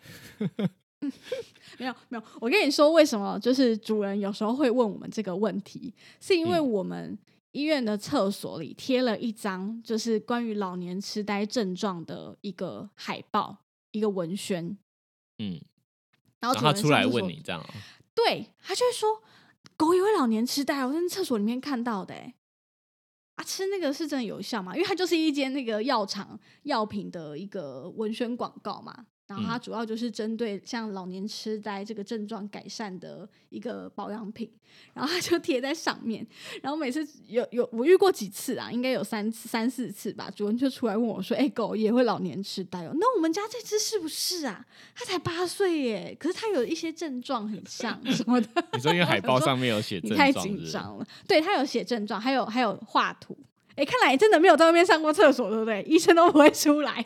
[1.79, 3.39] 没有没有，我跟你说为什么？
[3.39, 7.17] 就是主人有时候会问我们这个问题，是因为嗯我们
[7.51, 13.57] 医院的厕所里贴了一张就是关于老年痴呆症状的一个海报，
[13.91, 14.77] 一个文宣。
[15.39, 15.59] 嗯，
[16.39, 17.67] 然后他出来问你这样、哦，
[18.13, 19.21] 对他就会说
[19.75, 22.35] 狗也会老年痴呆，我在厕所里面看到的、欸。
[23.35, 24.75] 啊，吃那个是真的有效吗？
[24.75, 34.51] 因为它就是一间那个药厂药品的一个文宣广告嘛，然后它嗯主要就是针对像老年痴呆这个症状改善的一个保养品，
[34.93, 36.25] 然后它就贴在上面，
[36.61, 42.91] 然后每次有有我遇过几次啊，应该有三次三四次吧，主人就出来问我说：“哎、狗也会老年痴呆哦？
[42.99, 44.65] 那我们家这只是不是啊？
[44.93, 50.31] 它才八岁耶，可是它有一些症状很像什么的。”你说因为海报上面有写 你太？
[50.41, 51.05] 紧张了。
[51.27, 53.37] 对它有写症状，还有还有画图。
[53.75, 55.83] 哎，看来真的没有在外面上过厕所，对不对？
[55.83, 57.05] 医生都不会出来。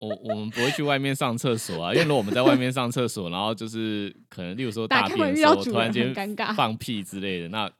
[0.00, 6.14] 我我们不会去外面上厕所啊，因为如果我们在外面上厕所，然后就是可能例如说大便的时候突然间
[6.56, 7.70] 放屁之类的，那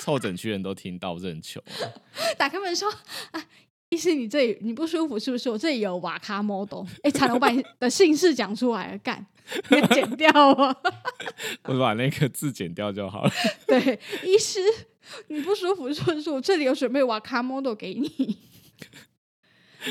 [0.00, 1.62] 凑整区人都听到，很糗？
[2.38, 2.90] 打开门说
[3.32, 3.44] ：“啊，
[3.90, 5.50] 医师，你这里你不舒服是不是？
[5.50, 6.86] 我这里有瓦卡 model。
[7.02, 9.26] 哎，惨了，我把你的姓氏讲出来了，干，
[9.68, 10.74] 你要剪掉啊。
[11.68, 13.30] 我把那个字剪掉就好了。
[13.66, 14.60] 对，医师，
[15.28, 16.30] 你不舒服是不是？
[16.30, 18.38] 我这里有准备瓦卡 model 给你。”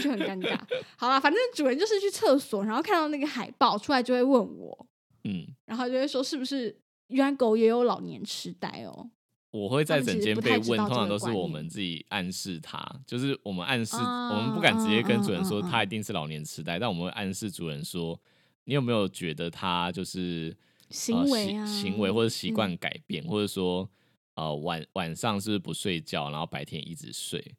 [0.01, 0.59] 就很尴尬。
[0.97, 4.87] 好了，反正主人就是去厕所，然后看到那个海报出来，就会问我，
[5.23, 9.09] 嗯，然后就会说是不是原来狗也有老年痴呆哦？
[9.51, 18.21] 我会在整间被问，通常都是我们自己暗示他，就是我们暗示，啊我们不敢直接跟主人说他一定是老年痴呆，但我们会暗示主人说，
[18.65, 20.55] 你有没有觉得他就是
[20.91, 23.89] 行为啊呃、行行为或者习嗯惯改变，或者说
[24.35, 27.55] 呃晚晚上是不是不睡觉，然后白天一直睡，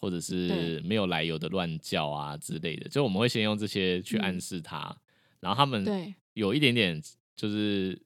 [0.00, 4.40] 或者是没有来由的乱叫啊之类的，就我们会先用这些去暗嗯。
[4.40, 4.96] 示他，
[5.40, 7.00] 然后他们对，有一点点
[7.36, 8.00] 就是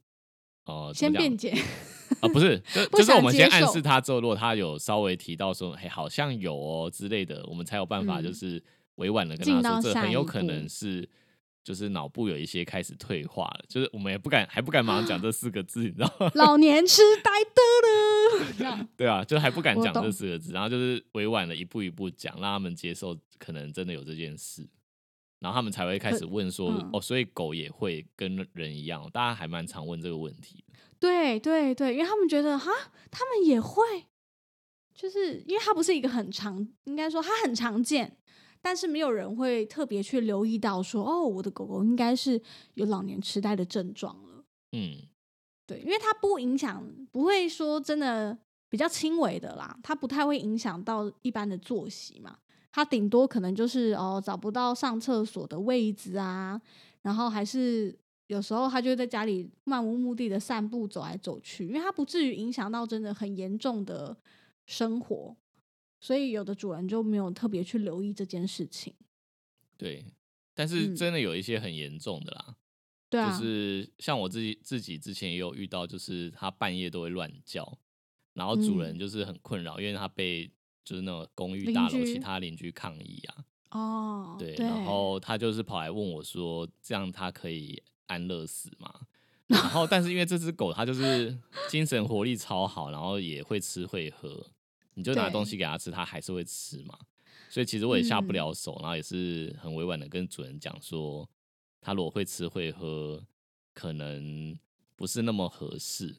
[0.64, 1.50] 呃怎么讲先辩解，
[2.20, 8.24] 啊，不是， 就就是我们先暗示他之后，如果他有稍微提到说，哎，好像有哦之类的，我们才有办法嗯。
[8.24, 8.62] 就是
[8.96, 11.08] 委婉的跟他说，这很有可能是
[11.62, 16.30] 就是脑部有一些开始退化了，就是我们也不敢还不敢马上讲这四个字，你知道吗？
[16.34, 17.60] 老年痴呆的
[18.96, 24.68] 对啊，就还不敢讲这四个字，然后就是委婉的一步一步讲，让他们接受可能真的有这件事。
[25.40, 29.06] 然后他们才会开始问说，嗯哦，所以狗也会跟人一样？
[29.10, 30.64] 大家还蛮常问这个问题。
[30.98, 32.70] 对对对，因为他们觉得哈，
[33.10, 33.82] 他们也会，
[34.94, 38.16] 就是因为它不是一个很常，应该说它很常见，
[38.62, 42.40] 但是没有人会特别去留意到说，哦，我的狗狗应该是
[42.74, 44.44] 有老年痴呆的症状了。
[44.72, 45.02] 嗯，
[45.66, 48.36] 对，因为它不影响，不会说真的
[48.68, 52.38] 比较轻微的啦，它不太会影响到一般的作息嘛。
[52.72, 56.60] 它顶多可能就是哦找不到上厕所的位置啊，
[57.02, 57.96] 然后还是
[58.26, 64.16] 有时候它就会在家里漫无目的的散步走来走去，因为它不至于影响到真的很严重的
[64.66, 65.36] 生活，
[66.00, 68.94] 所以有的主人就没有特别去留意这件事情。
[69.76, 70.04] 对。
[70.56, 72.54] 但是嗯真的有一些很严重的啦，
[73.14, 77.78] 对啊，就是像我自己自己之前也有遇到，就是它半夜都会乱叫，
[78.32, 78.98] 然后主人嗯。
[78.98, 80.50] 就是很困扰，因为它被
[80.84, 88.92] 就是那种公寓大楼其他邻居抗议啊，哦，对，然后他就是跑来问我说，这样它可以安乐死吗？
[89.46, 91.38] 然后，但是因为这只狗它就是
[91.70, 94.44] 精神活力超好，然后也会吃会喝，
[94.94, 96.98] 你就拿东西给它吃，它还是会吃嘛。
[97.50, 98.34] 所以其实我也下不嗯。
[98.34, 101.28] 了手，然后也是很委婉的跟主人讲说，
[101.84, 103.22] 它如果会吃会喝，
[103.74, 104.58] 可能
[104.96, 106.16] 不是那么合适。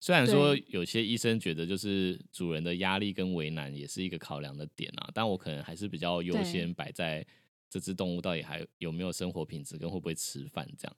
[0.00, 7.26] 虽然说有些医生觉得就是主人的压力跟为难也是一个考量的点啊，但我可能还是比较优先摆在
[7.68, 10.96] 这只动物到底还有没有生活品质跟会不会吃饭这样。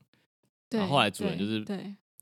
[0.68, 1.76] 对然后后来主人就是对，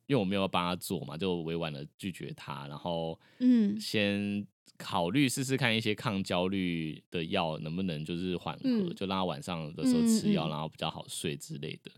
[0.06, 11.90] 因为我没有帮他做嘛，就委婉的拒绝他，然后嗯先考虑试试看一些抗焦虑的药能不能就是缓和，嗯就让他晚上的时候吃药，嗯嗯嗯然后比较好睡之类的。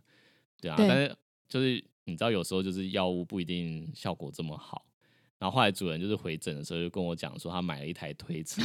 [0.61, 1.17] 对啊，对但是
[1.49, 4.85] 就是你知道，有时候就是药物不一定效果这么好。
[5.39, 8.63] 然后后来主人就是回诊的时候就跟我讲说，他买了一台推车，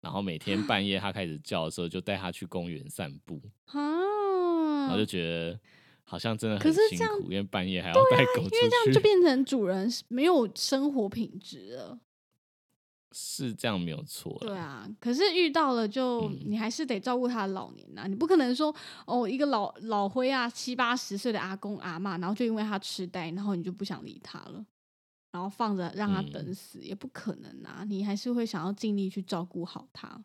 [0.00, 5.58] 然后每天半夜他开始叫的时候，就带他去公园散步， 啊，然后就觉得
[6.04, 11.98] 好像真的可很辛是这样啊苦，因为半夜还要带狗出因为这样就，变成主人没有生活品质了。
[13.12, 14.38] 是这样没有错啦。
[14.40, 18.74] 对啊，可是遇到了就、嗯你还是得照顾他的老年呐、你不可能说
[19.06, 24.64] 哦，一个老老灰啊七八十岁的阿公阿妈，然后就因为他痴呆，然后你就不想理他了，
[25.32, 30.22] 然后放着让他嗯等死，也不可能啊，你还是会想要尽力去照顾好他。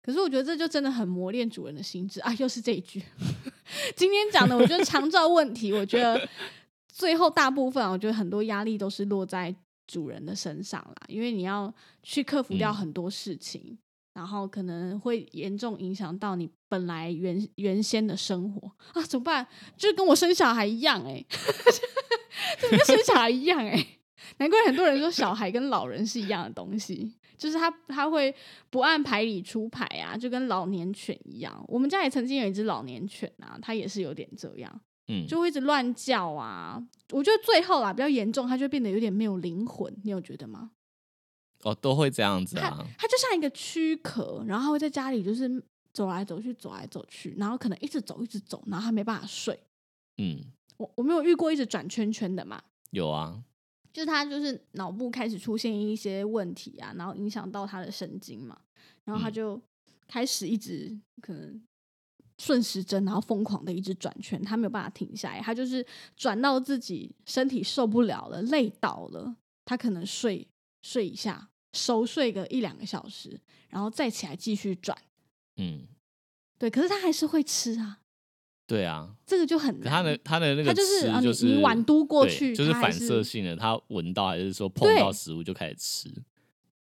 [0.00, 2.32] 可是我觉得这就真的很磨练主人的心智啊！
[2.38, 3.02] 又是这一句，
[3.94, 6.26] 今天讲的，我觉得长照问题，我觉得
[6.88, 9.54] 最后大部分，我觉得很多压力都是落在
[9.88, 11.74] 主人的身上啦，因为你要
[12.04, 13.76] 去克服掉嗯很多事情，
[14.14, 19.44] 然后可能会严重影响到你本来原原先的生活啊，怎么办？
[19.76, 21.36] 就跟我生小孩一样、欸，哎，
[22.60, 23.86] 就跟生小孩一样、欸，哎。
[24.38, 28.34] 难怪很多人说小孩跟老人是一样的东西，就是他他会
[28.68, 31.64] 不按牌理出牌啊，就跟老年犬一样。
[31.66, 36.82] 我们家也曾经有一只老年犬啊，它也是有点这样，嗯，就会一直乱叫啊。
[37.10, 40.70] 我觉得最后啦比较严重，它就变得有点没有灵魂，你有觉得吗？
[41.64, 42.86] 哦，都会这样子它啊。
[42.98, 49.58] 它就像一个躯壳，然后它会在家里就是走来走去，走来走去，然后可能一直走一直走，然后它没办法睡。
[50.18, 50.44] 嗯，
[50.76, 53.42] 我我没有遇过一直转圈圈的嘛，有啊。
[53.90, 58.56] 就是他就是脑部开始出现一些问题啊，然后影响到他的神经嘛，
[59.04, 59.62] 然后他嗯就
[60.06, 61.60] 开始一直可能
[62.38, 65.84] 顺时针，然后疯狂的一直转圈，他没有办法停下来，他就是
[66.16, 70.46] 转到自己身体受不了了，累倒了，他可能睡
[70.80, 74.96] 睡一下，熟睡个一两个小时，然后再起来继续转，
[75.56, 75.88] 嗯，
[76.58, 77.98] 对，可是他还是会吃啊，
[78.66, 79.16] 对啊。
[79.26, 86.22] 这个就很他的他的那他个就是啊就是你晚都过去就是反射性的，他闻到还是说碰到食物就开始吃。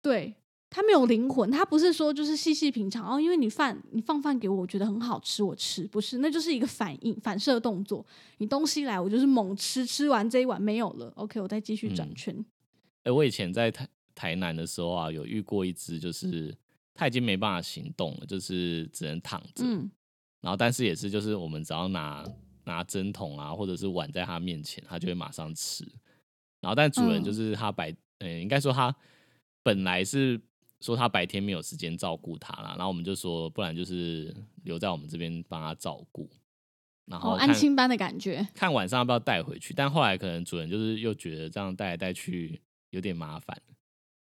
[0.01, 0.35] 对
[0.71, 8.05] 他没有灵魂，它不是说就是细细品尝哦，因为你饭你放饭给我，我觉得很好吃，我吃不是，那就是一个反应反射动作。
[8.37, 12.47] 你东西来，我就是猛吃，吃完这一碗没有了，OK，我再继续转嗯圈。
[13.05, 16.55] 哎、我以前在台台南的时候啊，有遇过一只，就是
[16.93, 19.65] 它已经没办法行动了，就是只能躺着。
[19.65, 19.91] 嗯
[20.41, 22.25] 然后，但是也是就是我们只要拿
[22.65, 25.85] 拿针筒啊，或者是碗在它面前，它就会马上吃。
[26.61, 28.95] 然后，但主人嗯就是他白，呃、应该说他
[29.65, 30.41] 本来是
[30.81, 36.31] 说他白天没有时间照顾他啦，然后我们就说，不然就是留在我们这边帮他照顾。
[37.07, 38.47] 然后哦，安亲班的感觉。
[38.55, 42.61] 看晚上要不要带回去，但后来可能主人就是又觉得这样带来带去
[42.91, 43.61] 有点麻烦，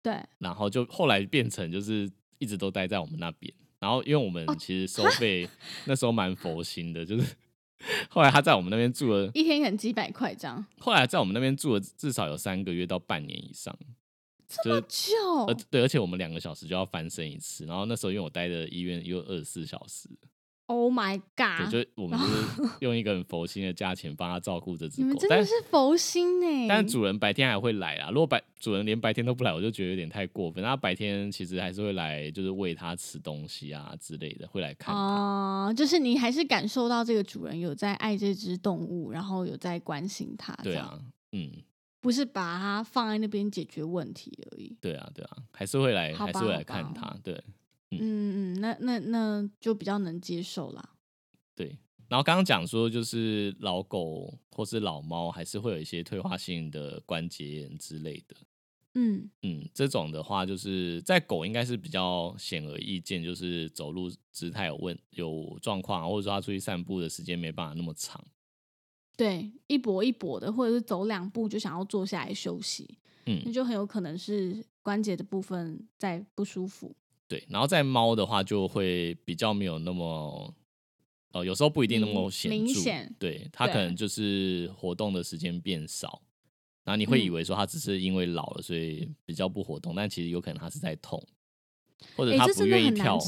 [0.03, 3.53] 对，然后就后来变成就是一直都待在我们那边。
[3.81, 5.49] 然后因为我们哦其实收费
[5.87, 7.37] 那时候蛮佛心的，就是
[8.11, 13.75] 后来他在我们那边住了，一天可能几百块这样，后来在我们那边住了至少有三个月到半年以上，
[14.49, 15.15] 这么久，
[15.47, 17.67] 呃对，而且我们两个小时就要翻身一次。
[17.67, 20.09] 然后那时候因为我待的医院又二十四小时
[20.67, 21.71] ，Oh my，god！
[21.71, 26.67] 就我们就是用一个很佛心的价钱帮他照顾这只狗，但你们真的是佛心呢。
[26.69, 30.65] 但主人白天还会来啊，如果白主人连白天都不来，我就觉得有点太过分。
[30.65, 35.01] 他白天其实还是会来，就是喂它吃东西啊之类的，会来看它。
[35.01, 40.55] 哦，就是你还是感受到这个主人有在爱这只动物，然后有在关心它。
[40.63, 40.99] 对啊，
[41.33, 41.53] 嗯，
[42.01, 44.77] 不是把它放在那边解决问题而已。
[44.81, 47.17] 对啊，对啊，还是会来，还是会来看它。
[47.23, 47.35] 对
[47.91, 47.99] 嗯
[48.55, 50.91] 嗯，那那那就比较能接受啦。
[51.55, 51.79] 对。
[52.09, 58.37] 然后刚刚讲说，就是老狗或是老猫，还是会有一些退化性的关节炎之类的。
[58.95, 68.25] 嗯嗯，这种的话，就是在狗应该是比较显而易见，就是走路姿态有问有状况啊，或者说它出去散步的时间没办法那么长。
[69.19, 72.87] 对，一跛一跛的，或者是走两步就想要坐下来休息，
[73.27, 76.95] 嗯那嗯，就很有可能是关节的部分在不舒服。
[77.27, 77.45] 对。
[77.49, 80.55] 然后在猫的话，就会比较没有那么，
[81.33, 82.57] 呃，有时候不一定那么明显著。
[82.57, 86.23] 明显对，它可能就是活动的时间变少，
[86.85, 91.21] 然后你会以嗯为说它只是因为老了，所以比较不活动，但其实有可能它是在痛，
[92.17, 93.19] 或者哎、它不愿意跳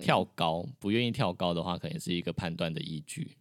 [0.00, 3.36] 跳高，不愿意跳高的话，可能是一个判断的依据。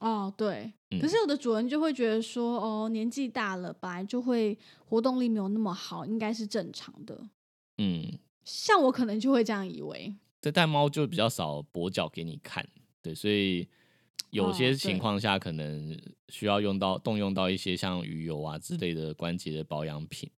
[0.00, 0.72] 哦，对。
[0.90, 7.28] 嗯可是有的主人就会觉得说，哦，年纪大了，本来就会活动力没有那么好，应该是正常的。
[7.78, 10.14] 嗯，像我可能就会这样以为。
[10.40, 12.64] 这但猫就比较少跛脚给你看，
[13.02, 13.66] 对，所以
[14.30, 20.30] 有哦些情对况下可能需要用到动用到一些像鱼油啊之类的关节的保养品。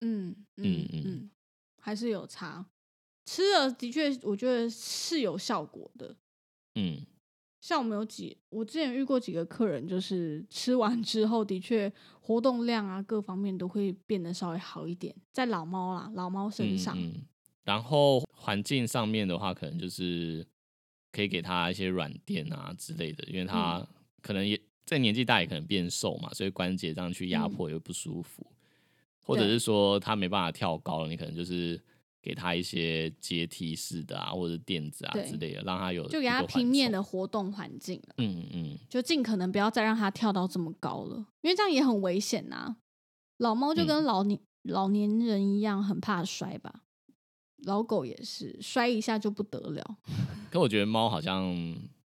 [0.00, 1.30] 嗯嗯嗯嗯嗯，
[1.80, 2.66] 还是有差。
[3.24, 6.16] 吃了的确，我觉得是有效果的。
[6.74, 7.00] 嗯，
[7.62, 15.14] 像我们有几，我之前遇过几个客人，就是吃完之后，的确活动量啊，各方面都会变得稍微好一点。
[15.30, 17.22] 在老猫啦，老猫身上，嗯嗯
[17.62, 20.44] 然后环境上面的话，可能就是
[21.12, 23.86] 可以给它一些软垫啊之类的，因为它嗯
[24.20, 28.44] 可能也在年纪大，也可能变瘦嘛，所以关节这样去压嗯迫也会不舒服。
[29.20, 31.80] 或者是说它没办法跳高了，你可能就是
[32.22, 36.60] 给他一些阶梯式的啊，或者是垫子啊之类的，让他有就给它一个缓冲。
[36.62, 42.76] 平面的活动环境了，嗯嗯，就尽可能不要再让它跳到这么高了，因为这样也很危险呐、
[43.38, 46.84] 老猫就嗯跟老年、老年人一样，很怕摔吧。
[47.64, 49.96] 老狗也是，摔一下就不得了。
[50.50, 51.52] 可我觉得猫好像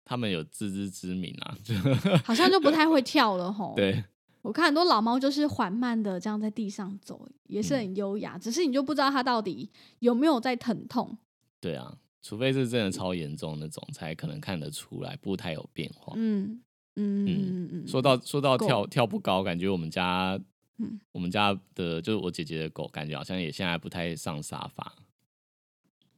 [0.06, 1.58] 他们有自知之明啊，
[2.26, 3.74] 好像就不太会跳了吼。
[3.76, 4.04] 对，
[4.42, 9.70] 我看很多老猫就是缓慢的这样在地上走，也是嗯很优雅，只是你就不知道它到底
[10.00, 11.18] 有没有在疼痛。
[11.60, 16.14] 对啊，除非是真的超严重那种，才可能看得出来步态有变化。
[16.16, 16.60] 嗯
[16.96, 20.40] 嗯嗯嗯嗯，说到说到跳跳不高，感觉我们家，
[20.80, 24.96] 嗯我们家的就是我姐姐的狗，感觉好像也现在不太上沙发。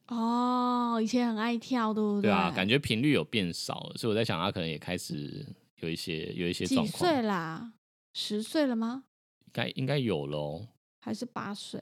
[0.07, 5.45] 哦，以前很爱跳，对不对对啊，感觉频率有变少了，所以我在想，它可能也开始
[5.81, 7.71] 有一些有一些几状况，岁啦？
[8.13, 9.03] 十岁了吗？
[9.45, 10.67] 应该应该有喽。
[11.01, 11.81] 还是八岁？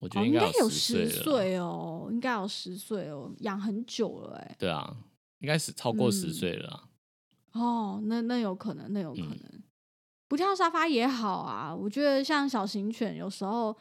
[0.00, 4.56] 我觉哦，得应该有十十岁哦，应该有十岁哦，养很久了哎。
[4.58, 4.96] 对啊，
[5.40, 6.88] 应该是超过十嗯岁了啦。
[7.52, 9.62] 哦，那那有可能，那有可嗯能。
[10.28, 13.76] 不跳沙发也好啊，我觉得像小型犬有时候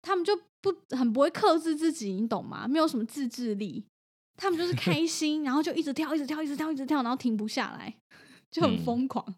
[0.00, 2.68] 他们就不很不会克制自己，你懂吗？
[2.68, 3.84] 没有什么自制力，
[4.36, 7.92] 他们就是开 心，然后就一直跳，一直跳，一直跳，一直跳，然后停不下来，
[8.50, 9.34] 就很嗯疯狂。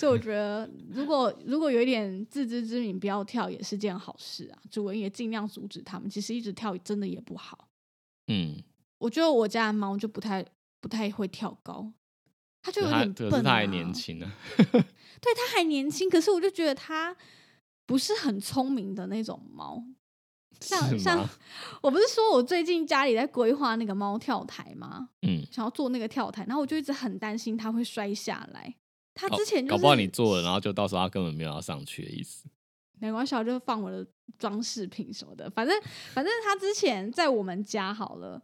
[0.00, 4.58] 所以我觉得，如果如果有一点自知之明，不要跳也是件好事啊。
[4.70, 6.08] 主人也尽量阻止他们。
[6.08, 7.68] 其实一直跳真的也不好。
[8.28, 8.56] 嗯，
[8.96, 10.42] 我觉得我家的猫就不太
[10.80, 11.92] 不太会跳高，
[12.62, 13.30] 它就有点笨、啊。
[13.30, 14.32] 可是它还年轻啊。
[14.56, 17.14] 对，它还年轻，可是我就觉得它
[17.84, 19.84] 不是很聪明的那种猫。
[20.62, 21.28] 像是像？
[21.82, 25.10] 我不是说我最近家里在规划那个猫跳台吗？
[25.20, 28.74] 嗯，想要做那个跳台，然后我就一直很担心它会摔下来。
[29.14, 32.48] 它之前就是搞不好你做了，然后就到时候他根本没有要上去的意思。
[32.98, 34.06] 没关系，我就放我的
[34.38, 35.48] 装饰品什么的。
[35.50, 35.74] 反正
[36.12, 38.42] 反正他之前在我们家好了，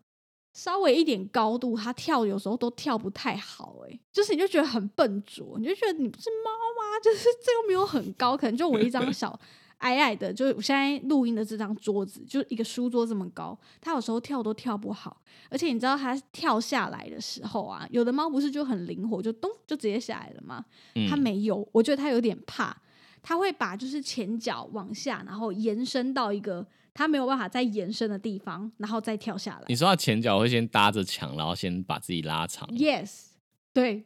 [0.54, 6.98] 稍微一点高度，他跳有时候都跳不太好、欸，就是你就觉得很笨拙，你就觉得你不是猫吗？
[7.04, 9.38] 就是这又没有很高，可能就我一张小
[9.86, 15.22] 矮矮的，就是我现在录音的这张桌子，就是一个书桌这么高，它有时候跳都跳不好。
[15.48, 20.64] 而且你知道它跳下来的时候啊，有的猫不是就很灵活，就咚就直接下来了吗？
[20.96, 22.76] 嗯，它没有，我觉得它有点怕，
[23.22, 29.64] 它会把就是前脚往下，然后延伸到一个它没有办法再延伸的地方，然后再跳下来。
[29.68, 33.26] 你说它前脚会先搭着墙，然后先把自己拉长，Yes，
[33.72, 34.04] 对，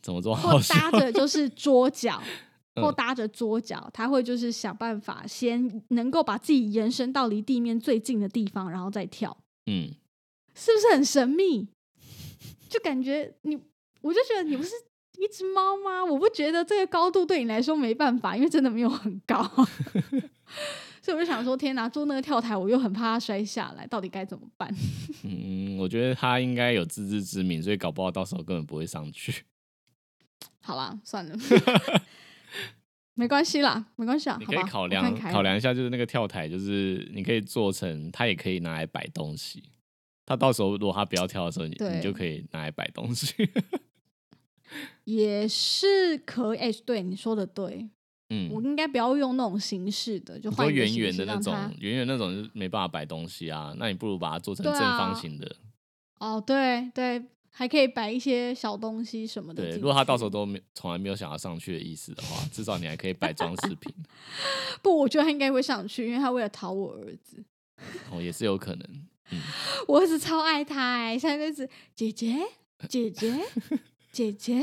[0.00, 0.74] 怎么做或好笑？
[0.74, 2.32] 搭着就是桌角，嗯
[2.82, 9.90] 或搭着桌角，它会就是想办法先能够把自己延伸到离地面最近的地方，然后再跳，嗯，
[10.54, 11.68] 是不是很神秘？
[12.68, 13.56] 就感觉你，
[14.02, 14.70] 我就觉得你不是
[15.18, 16.04] 一只猫吗？
[16.04, 19.42] 我不觉得这个高度对你来说没办法，因为真的没有很高。
[21.00, 24.70] 所以我就想说，天哪，做那个跳台，我又很怕它摔下来，到底该怎么办？
[25.24, 29.44] 嗯，我觉得它应该有自知之明，所以搞不好到时候根本不会上去。
[30.60, 31.34] 好啦，算了，
[33.18, 39.60] 没关系啦，没关系啊，你可以考量考量一下，就是那个跳台，就是你可以做成，它也可以拿来摆东西。
[40.24, 43.34] 它到时候如果它不要跳的时候，你你就可以拿来摆东西。
[45.02, 46.58] 也是可以。
[46.58, 47.88] 哎、对你说的对，
[48.30, 53.74] 嗯我嗯，应该不要用那种形式的，就你说圆圆的那种圆圆那种就是没办法摆东西啊。
[53.78, 55.56] 那你不如把它做成正方形的。
[56.20, 57.24] 哦，对对，
[57.58, 63.92] 还可以摆一些小东西什么的对，如果他到时候都没从来没有想要上去的意思的话，至少你还可以摆装饰品。
[64.80, 67.42] 不，我觉得他应该会上去，因为他为了讨我儿子，
[68.12, 68.88] 哦，也是有可能。
[69.32, 69.40] 嗯，
[69.88, 72.36] 我儿子超爱他哎、现在就是姐姐
[72.88, 73.36] 姐姐
[74.12, 74.62] 姐姐，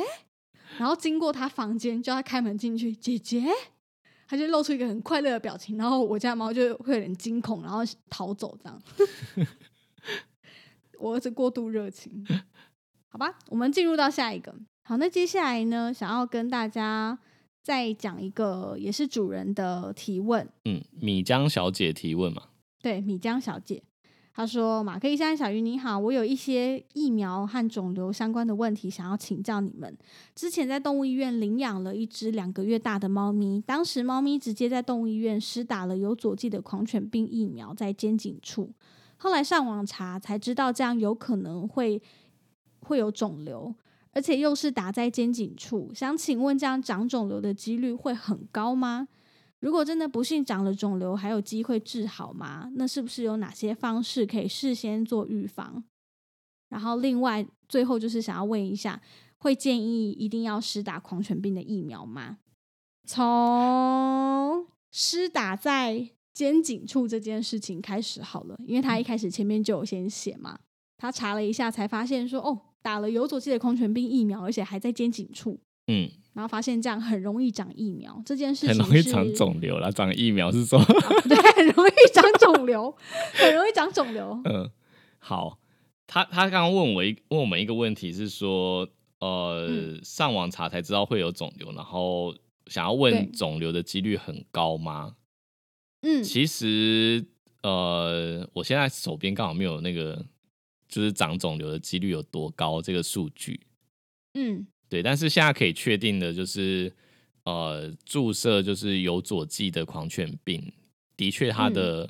[0.78, 3.44] 然后经过他房间叫他开门进去，姐姐，
[4.26, 8.82] 他就露出一个很快乐的表情，然后我家的猫就会有点惊恐，然后逃走这样。
[10.98, 12.26] 我儿子过度热情，
[13.16, 14.54] 好吧，我们进入到下一个。
[14.84, 17.18] 好，那接下来呢，想要跟大家
[17.64, 20.46] 再讲一个也是主人的提问。
[20.66, 22.42] 嗯，米江小姐提问嘛，
[22.82, 23.82] 对，米江小姐，
[24.34, 29.98] 她说：“马克医生、小鱼你好，我有一些疫苗和肿瘤相关的问题想要请教你们。
[30.36, 38.74] 之前在动物医院领养了一只两个月大的猫咪，当时猫咪直接在动物医院施打了有佐剂的狂犬病疫苗在肩颈处，
[39.16, 42.02] 后来上网查才知道这样有可能会
[42.86, 43.74] 会有肿瘤。”
[44.16, 49.10] 而且又是打在肩颈处，想请问这样长肿瘤的几率会很高吗？
[49.60, 52.72] 如果真的不幸长了肿瘤，还有机会治好吗？
[52.76, 55.84] 那是不是有哪些方式可以事先做预防？
[56.70, 59.02] 然后另外最后就是想要问一下，
[59.40, 62.38] 会建议一定要施打狂犬病的疫苗吗？
[63.06, 70.58] 从施打在肩颈处这件事情开始好了，因为他一开始前面就有先写嘛，
[70.96, 80.80] 他查了一下才发现说，哦，打了有佐剂的狂犬病疫苗，而且还在肩颈处，嗯，然后发现这样很容易长疫苗，这件事很情很容易长肿瘤啦，长疫苗是说，
[81.28, 82.96] 对，很容易长肿瘤，
[83.34, 84.40] 很容易长肿瘤。
[84.44, 84.70] 嗯，
[85.18, 85.58] 好，
[86.06, 88.88] 他他刚刚问我一问我们一个问题是说，
[89.20, 92.36] 呃上网查才知道会有肿瘤，然后
[92.68, 95.16] 想要问肿瘤的几率很高吗？
[96.04, 97.26] 嗯，其实
[97.64, 100.24] 呃，我现在手边刚好没有那个
[100.88, 103.60] 就是长肿瘤的几率有多高这个数据。
[104.34, 106.94] 嗯，对，但是现在可以确定的就是，
[107.44, 110.72] 呃，注射就是有佐剂的狂犬病，
[111.16, 112.10] 的确它的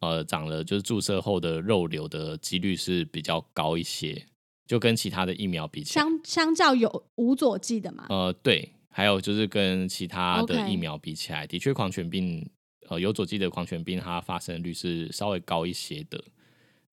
[0.00, 4.26] 呃长了就是注射后的肉瘤的几率是比较高一些，
[4.66, 8.06] 就跟其他的疫苗比起来，相相较有无佐剂的嘛。
[8.10, 12.46] 呃，对，还有就是跟其他的疫苗比起来，的确狂犬病
[12.88, 16.22] 呃有佐剂的狂犬病它发生率是稍微高一些的。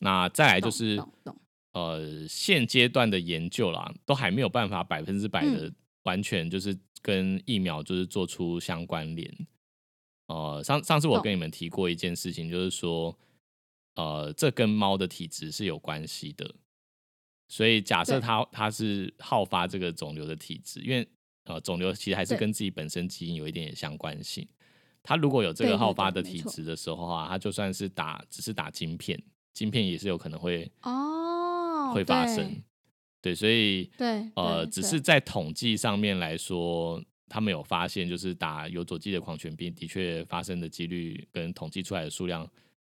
[0.03, 1.01] 那再来就是
[1.73, 5.71] 呃现阶段的研究啦，都还没有办法百分之百的
[6.03, 9.31] 完全就是跟疫苗就是做出相关联。
[10.27, 13.15] 呃，上上次我跟你们提过一件事情，就是说
[13.95, 16.55] 呃这跟猫的体质是有关系的。
[17.47, 21.07] 所以假设它它是好发这个肿瘤的体质，因为
[21.43, 24.47] 呃肿瘤其实还是跟自己本身基因有一点点相关性。
[25.03, 29.21] 它如果有这个好发的体质的时候啊，它就算是打只是打晶片，
[29.53, 32.61] 晶片也是有可能会哦会发生。
[33.21, 42.49] 对，所以对呃只是在统计上面来说，他们有发现就是打有佐剂的狂犬病的确发生的几率跟统计出来的数量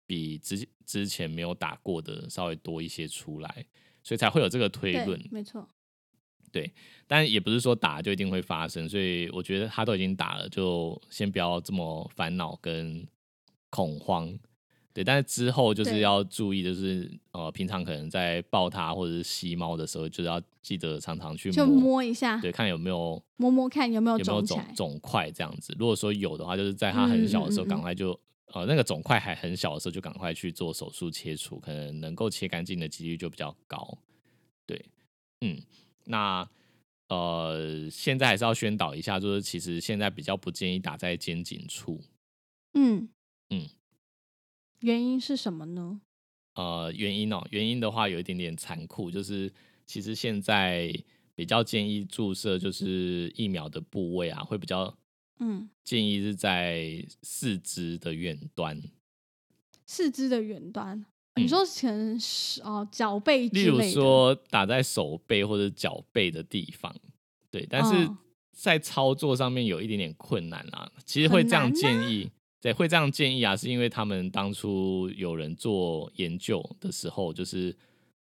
[0.07, 3.67] 比之之前没有打过的稍微多一些出来。
[4.03, 5.69] 所以才会有这个推论，没错。
[6.53, 6.73] 对，
[7.09, 13.05] 但也不是说打就一定会发生，所以我觉得他都已经打了，就先不要这么烦恼跟
[13.69, 14.33] 恐慌。
[14.97, 25.77] 对，但是之后就是要注意，就是呃，平常可能在抱它或者是吸猫的时候，就是要记得常常去就摸一下，对，看有没有摸摸看有没有有没有肿肿块这样子。
[25.79, 28.19] 如果说有的话，就是在它很小的时候，赶快就。
[28.55, 33.99] 呃，那个肿块还很小的时候，就赶快去做手术切除，可能能够切干净的几率就比较高。
[34.65, 34.83] 对，
[35.41, 35.61] 嗯，
[36.05, 36.49] 那
[37.09, 42.01] 呃，现在还是要宣导一下，就是其实现在比较不建议打在肩颈处。
[42.75, 43.09] 嗯
[43.51, 43.69] 嗯，
[44.81, 46.01] 原因是什么呢？
[46.55, 49.53] 呃，原因哦，原因的话有一点点残酷，就是
[49.85, 50.93] 其实现在
[51.35, 54.97] 比较建议注射就是疫苗的部位啊，会比较。
[55.39, 58.83] 嗯，建议是在四肢的远端，
[59.85, 61.05] 四肢的远端。
[61.39, 66.97] 你说可能是哦脚背，例如说打在手背或者脚背的地方，
[67.51, 67.67] 对。
[67.69, 68.11] 但是
[68.53, 70.91] 在操作上面有一点点困难啊。
[71.05, 72.31] 其实会这样建议，
[72.67, 77.73] 对，会这样建议啊，是因为他们当初有人做研究的时候，就是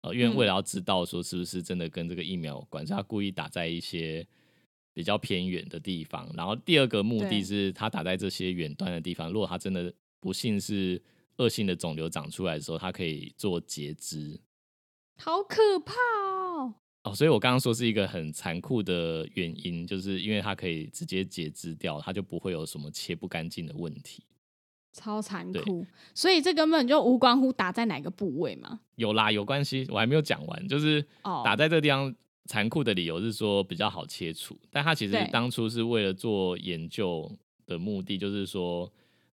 [0.00, 4.26] 呃，因为为了要知道说是不是真的跟这个疫苗有关，所以他故意打在一些。
[4.92, 9.30] 比较偏远的地方，然后第二个目的是他打在这些远端的地方。
[9.30, 11.00] 如果他真的不幸是
[11.36, 14.38] 恶性的肿瘤长出来的时候，他可以做截肢。
[15.16, 16.74] 好可怕哦！
[17.04, 24.24] 哦，所以我刚刚说是一个很残酷的原因，就是因为它可以直接截肢掉，它就不会有什么切不干净的问题。
[24.92, 28.80] 超残酷，所以这根本就无关乎打在哪个部位嘛？
[28.96, 32.14] 有啦，有关系，我还没有讲完，就是打在这个地方。
[32.46, 37.30] 残酷的理由是说比较好切除，但他其实当初是为了做研究
[37.64, 38.90] 的目的，就是说，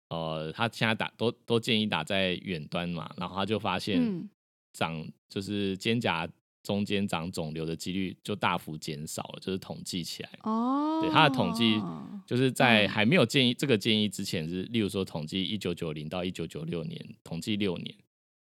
[0.09, 4.27] 呃，他现在打都都建议打在远端嘛，然后他就发现
[4.71, 6.27] 长就是肩胛
[6.63, 11.79] 中间长肿瘤的几率就大幅减少了，就是统计起来哦，对他的统计
[12.25, 17.95] 就是在还没有建议这个建议之前是，例如说统计一九九零到一九九六年统计六年，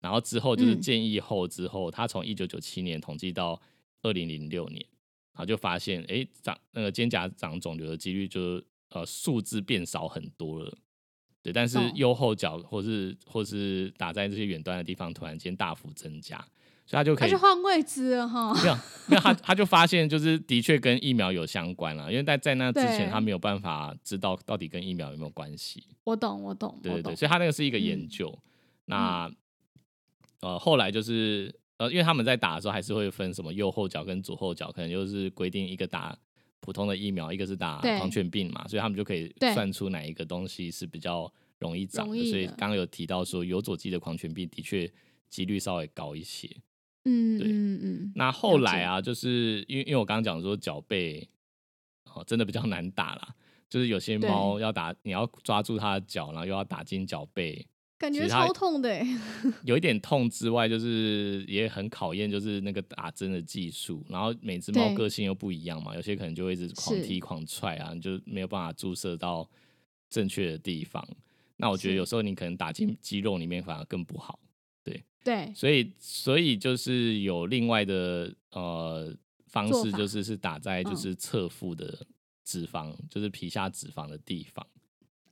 [0.01, 3.62] 然后之后就是建议后之后，他从一九九七年统计到。
[4.01, 4.80] 二零零六年，
[5.34, 10.78] 然后就发现，哎，长那个肩胛长肿瘤的几率就呃数字变少很多了，
[11.41, 16.37] 对，但是右后脚或是或是打在这些远端的地方，突然间大幅增加，
[16.85, 18.53] 所以他就可以换位置了哈。
[18.61, 18.75] 没有，
[19.07, 25.83] 没有，他他就发现就是的确跟疫苗有相关了，因为在在那之前他没有办法知道到底跟疫苗有没有关系。
[26.03, 28.37] 我懂，我懂，对对对，所以他那个是一个研究。
[28.85, 29.31] 那
[30.41, 31.53] 呃后来就是。
[31.79, 36.13] 呃，因为他们在打的时候还是会分什么右后脚跟左后脚，可能就是规定一个打
[36.62, 42.24] 普通的疫苗，一个是打狂犬病嘛，所以他们就可以算出哪一个东西是比较容易长的。
[42.26, 44.91] 所以刚刚有提到说有佐剂的狂犬病的确
[45.30, 46.49] 几率稍微高一些。
[47.05, 48.12] 嗯，对，嗯嗯。
[48.16, 51.28] 那后来啊，就是因为因为我刚刚讲说脚背
[52.14, 53.36] 哦真的比较难打啦，
[53.70, 57.66] 就是有些猫要打，你要抓住它的脚，然后又要打进脚背。
[58.00, 59.06] 感觉超痛的，
[59.66, 64.04] 有一点痛之外，就是也很考验，就是那个打针的技术。
[64.10, 69.47] 然后每只猫个性又不一样嘛，有些可能就会一直狂踢狂踹啊，你就没有办法注射到
[70.10, 71.06] 正确的地方。
[71.58, 74.39] 那我觉得有时候你可能打进肌肉里面反而更不好。
[74.82, 79.14] 对对，所以所以就是有另外的呃
[79.47, 82.08] 方式就是是打在就嗯是侧腹的
[82.45, 84.66] 脂肪，就是皮下脂肪的地方。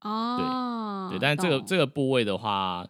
[0.07, 2.87] 哦，对，但是这个懂这个部位的话，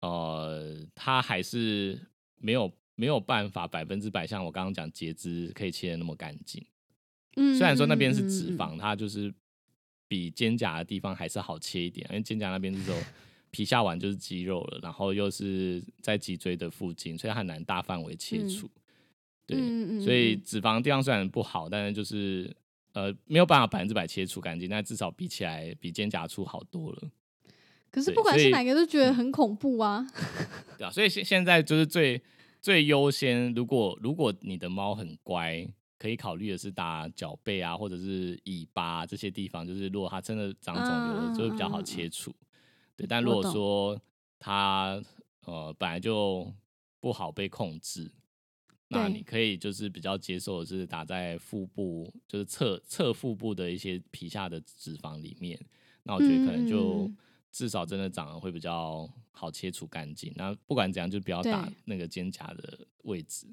[0.00, 1.98] 呃，它还是
[2.36, 6.64] 没有没有办法百分之百像我刚刚讲截肢可以切的那么干净。
[7.36, 9.32] 嗯虽然说那边是嗯嗯嗯嗯脂肪，它就是
[10.06, 12.92] 比肩胛的地方还是好切一点，因为肩胛那边是走
[13.50, 18.70] 皮下完就是肌肉了，然后又是在脊椎的附近，所以它很难大范围切嗯除。
[19.46, 19.58] 对，
[20.00, 22.54] 所以嗯脂肪的地方虽然不好，但是就是
[22.92, 27.10] 呃没有办法百分之百切除干净，但至少比起来比肩胛处好多了。
[27.90, 30.06] 可是不管是哪个都觉得嗯很恐怖啊。
[30.78, 32.22] 对啊，所以现现在就是最
[32.60, 35.66] 最优先，如果如果你的猫很乖，
[35.98, 42.34] 可以考虑的是打脚背啊，或者是尾巴、这些地方，就是如果它真的长肿瘤了，就会比较好切除。
[42.96, 44.00] 对，但如果说
[44.38, 45.02] 它
[45.44, 46.50] 呃本来就
[46.98, 48.10] 不好被控制，
[48.92, 55.58] 那你可以就是比较接受的是打在腹部，就是侧侧腹部的一些皮下的脂肪里面。
[56.04, 57.16] 那我觉得可能嗯嗯就嗯
[57.50, 60.32] 至少真的长得会比较好切除干净。
[60.36, 63.46] 那不管怎样，就不要打那个肩胛的位置，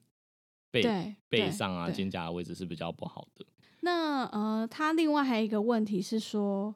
[0.72, 3.46] 背背上啊肩胛的位置是比较不好的。
[3.82, 6.76] 那呃，他另外还有一个问题是说，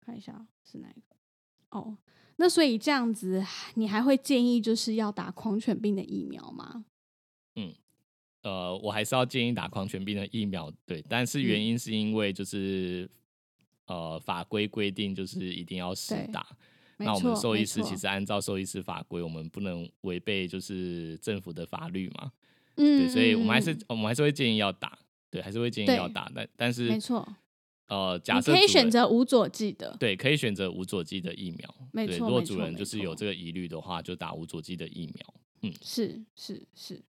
[0.00, 1.16] 看一下是哪一个？
[1.70, 1.96] 哦，
[2.36, 3.44] 那所以这样子，
[3.74, 6.84] 你还会建议就是要打狂犬病的疫苗吗？
[8.44, 13.10] 呃，我还是要建议打狂犬病的疫苗，对，但是原嗯因是因为就是、
[13.86, 16.46] 呃法规规定就是一定要实打。
[16.98, 22.30] 那我们错兽医师其实按照兽医师法规，我们不能违背就是政府的法律嘛，
[22.76, 24.96] 嗯，对，所以我们还是嗯我们还是会建议要打，
[25.30, 27.26] 对，还是会建议要打，但但是没错，
[27.88, 31.74] 呃，假设可以选择无佐剂的，对，可以选择无佐剂的疫苗。
[31.92, 35.34] 对，没错如果主人就是有这个疑虑的话，就打无佐剂的疫苗。
[35.62, 37.13] 嗯是是是，好，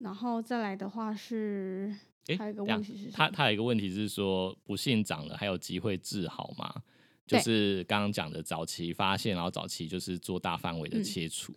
[0.00, 1.94] 然后再来的话是，
[2.26, 6.82] 诶还有一个问题是他他有一个问题是说，不幸长了还有机会治好吗？
[7.26, 11.04] 就是刚刚讲的早期发现，然后早期就是做大范围的嗯。
[11.04, 11.54] 切除。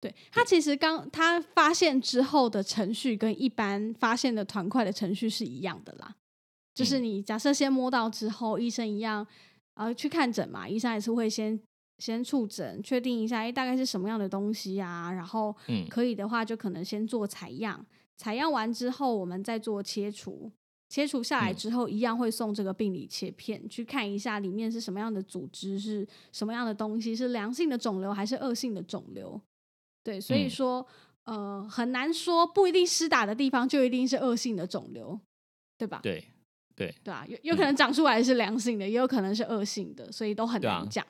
[0.00, 6.16] 对他其实刚他发现之后的程序跟一般发现的团块的程序是一样的啦，
[6.74, 7.04] 就是嗯。
[7.04, 9.26] 你假设先摸到之后，医生一样
[9.74, 11.58] 呃去看诊嘛，医生还是会先
[11.98, 17.84] 先触诊，确定一下，哎，大概是什么样的东西啊，然后嗯可以的话就可能先做采样，
[18.16, 20.50] 采样完之后我们再做切除。
[20.88, 29.40] 切除下来嗯之后，一样会送这个病理切片去看一下里面是什么样的组织，是什么样的东西，是良性的肿瘤还是恶性的肿瘤。
[30.04, 30.86] 对，所以嗯说，
[31.24, 35.18] 呃，很难说，不一定施打的地方就一定是恶性的肿瘤，
[35.76, 35.98] 对吧？
[36.04, 36.22] 对
[36.76, 41.04] 对，对啊，有有可能长出来是良性的，也有可能是恶性的，所以都很难讲。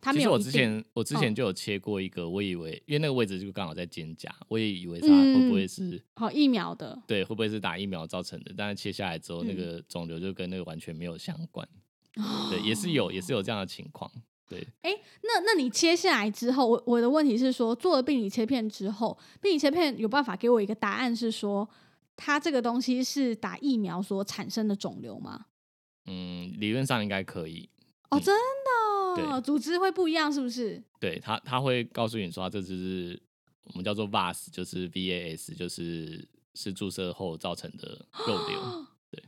[0.00, 8.52] 它其实我之前我之前嗯就有切过一个，我以为因为那个位置就刚好在肩胛，我也以为它嗯会不会是、好疫苗的，对，会不会是打疫苗造成的？
[8.56, 11.68] 但是切下来之后，那嗯个肿瘤就跟那个完全没有相关。
[12.16, 14.10] 哦对，也是有也是有这样的情况。
[14.48, 14.90] 对，哎
[15.22, 21.68] 那那你切下来之后，我我的问题是说，做了病理切片之后，病理切片有办法给我一个答案，是说
[22.16, 25.46] 它这个东西是打疫苗所产生的肿瘤吗？
[26.06, 27.68] 嗯，理论上应该可以。
[28.10, 30.82] 哦，嗯真的哦，对组织会不一样，是不是？
[30.98, 33.20] 对他他会告诉你说，这只是
[33.64, 38.86] 我们叫做 VAS，就是 VAS，就是是注射后造成的肉瘤。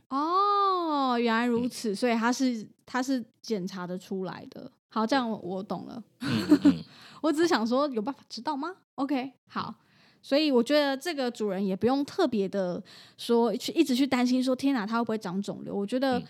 [0.09, 4.71] 哦，原来如嗯此，所以它是它是检查的出来的。
[4.89, 6.01] 好，这样我我懂了。
[6.21, 6.83] 嗯嗯嗯，
[7.21, 9.75] 我只是想说，有办法知道吗？OK，好。
[10.21, 12.81] 所以我觉得这个主人也不用特别的
[13.17, 15.75] 说去一直去担心说，天哪，它会不会长肿瘤？
[15.75, 16.23] 我觉得嗯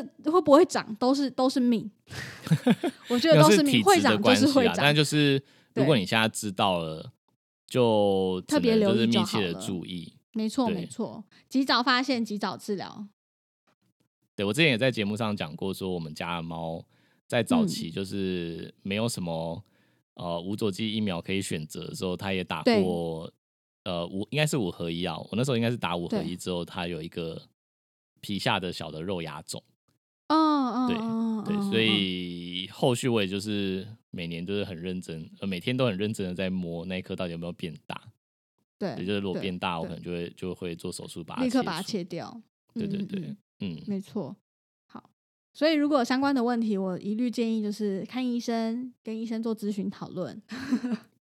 [0.00, 1.90] 这会不会长都是都是命，
[3.10, 4.34] 我觉得那都命，是体质的会长就。
[4.34, 4.94] 是会长但。
[4.96, 5.42] 就是
[5.74, 7.12] 如果你现在知道了，
[7.66, 10.16] 就特别就是留意就密切的注意。
[10.32, 13.06] 没错，对没错，及早发现，及早治疗。
[14.34, 16.82] 对我之前也在节目上讲过，说我们家的猫
[17.26, 19.62] 在早嗯期就是没有什么、
[20.14, 23.30] 呃无佐剂疫苗可以选择的时候，它也打对过
[23.84, 27.40] 呃五应该是五合一啊，我那时候应该是打五合一之后，它有一个
[28.22, 29.62] 皮下的小的肉芽肿，
[30.32, 38.00] 嗯嗯，对嗯对，所以后续我也就是每年都是很认真，呃每天都很认真的在摸那一颗到底有没有变大，
[38.78, 42.40] 对，也就是如果变大，我可能就会就会做手术把它立刻把它切掉。
[42.74, 44.34] 对对对，嗯没错。
[44.86, 45.10] 好，
[45.52, 50.40] 所以如果有相关的问题，我一律建议就是看医生，跟医生做咨询讨论。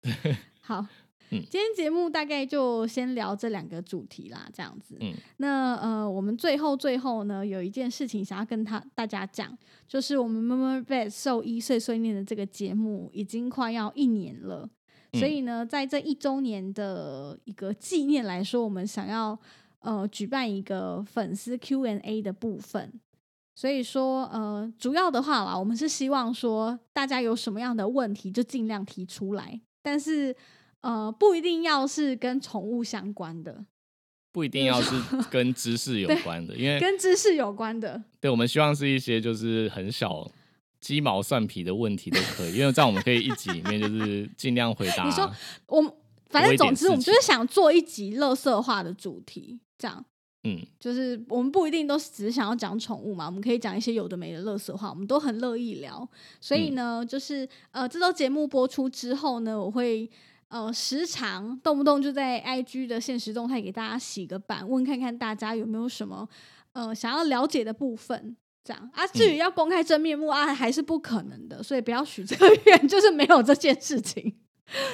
[0.62, 0.86] 好，
[1.32, 4.96] 嗯今天节目大概就先聊这两个主题啦，这样子。
[5.00, 9.56] 嗯那呃，我们最后最后呢，有一件事情想要跟他大家讲，
[9.86, 14.68] 就是我们 Murmur Vet 兽医碎碎念的这个节目已经快要一年了。
[15.12, 19.38] 所嗯以呢，在这一周年的一个纪念来说，我们想要
[19.80, 22.92] 呃举办一个粉丝 Q&A 的部分。
[23.56, 30.34] 所以说，呃，主要的话啦，我们是希望说大家有什么样的问题就尽量提出来，但是
[30.80, 33.64] 呃，不一定要是跟宠物相关的，
[34.32, 34.94] 不一定要是
[35.30, 38.02] 跟知识有关的，因为跟知识有关的。
[38.20, 40.30] 对，我们希望是一些就是很小
[40.80, 45.04] 鸡毛蒜皮的问题都可以，因为这样我们可以一集里面就是尽量回答。
[45.04, 45.30] 你说
[45.66, 45.92] 我们
[46.28, 50.04] 反正总之我们就是想做一集乐色化的主题，这样。
[50.44, 56.08] 嗯，就是我们不一定都是只是想要讲宠物嘛，我们可以讲一些有的没的乐色话，我们都很乐意聊。
[56.40, 60.10] 所以呢，就是呃，这周节目播出之后呢，我会
[60.50, 66.28] 呃时常动不动就在 IG 的现实动态给大家洗个版，问看看大家有没有什么
[66.72, 69.06] 呃想要了解的部分，这样啊。
[69.06, 74.34] 至于要公开真面目啊，还是不可能的，所以不要许这个愿， 就是没有这件事情。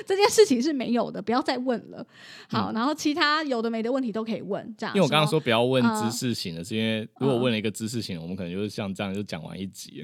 [0.07, 2.07] 这件事情是没有的，不要再问了。
[2.49, 4.95] 好，然后其他有的没的问题都可以问，这样。
[4.97, 10.03] 因为我刚刚说不要问知识型的，是因为如果问了一个知识型，我们可能就是像这样就讲完一集。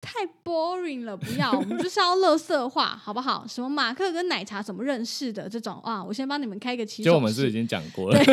[0.00, 3.46] 太 boring 了，不要，我们就是要乐色化，好不好？
[3.46, 6.02] 什么马克跟奶茶怎么认识的这种啊？
[6.02, 7.10] 我先帮你们开个起手。
[7.10, 8.18] 就我们是已经讲过了。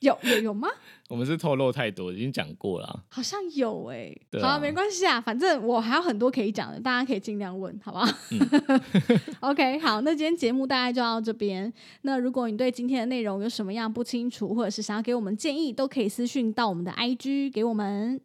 [0.00, 0.68] 有有有吗？
[1.08, 3.04] 我们是透露太多，已经讲过了。
[3.08, 8.06] 好像有哎，好，没关系啊，反正我还有很多可以讲的，大家可以尽量问，好不好
[9.40, 11.72] ？OK，好，那今天节目大概就到这边。
[12.02, 18.20] 那如果你对今天的内容有什么样不清楚，或者是想要给我们建议，都可以私讯到我们的 IG 给我们。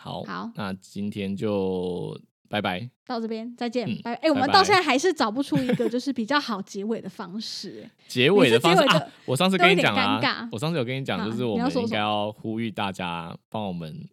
[0.00, 2.20] 嗯，好，好，那今天就。
[2.50, 3.86] 拜拜，到这边再见。
[4.02, 7.88] 拜拜哎，我们到现在还是找不出一个就是比较好结尾的方式。
[8.08, 14.04] 结尾的方式啊，我上次跟你讲啊，我上次有跟你讲，就是我们应该要呼吁大家帮我们，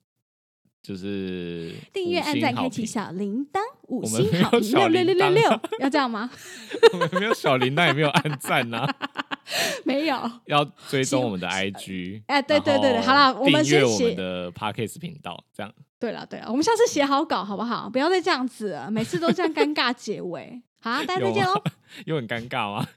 [0.87, 3.59] 就是订阅、按赞、开启小铃铛、
[3.89, 6.31] 五星好评六六六六六，要这样吗？
[6.93, 8.87] 我们没有小铃铛，也没有按赞呐，
[9.83, 10.17] 没有。
[10.45, 15.69] 要追踪我们的 IG，哎，对对对对，好了，我们订阅我们的 Parkes 频道，这样。
[15.99, 17.89] 对了对了，我们下次写好稿好不好？
[17.89, 20.61] 不要再这样子了，每次都这样尴尬结尾。
[20.79, 21.61] 好，大家再见喽。
[22.05, 22.87] 有很尴尬吗？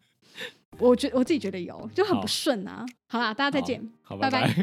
[0.78, 2.86] 我觉我自己觉得有，就很不顺啊。
[3.09, 3.82] 好啦，大家再见，
[4.20, 4.55] 拜拜。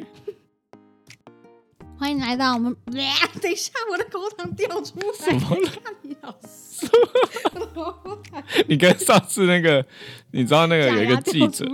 [1.97, 2.75] 欢迎来到我们。
[2.85, 5.13] 等一下，我的口糖掉出来。
[5.17, 5.57] 什么？
[6.03, 6.87] 你老师。
[8.67, 9.83] 你跟上次那个，
[10.31, 11.65] 你知道那个有一个记者，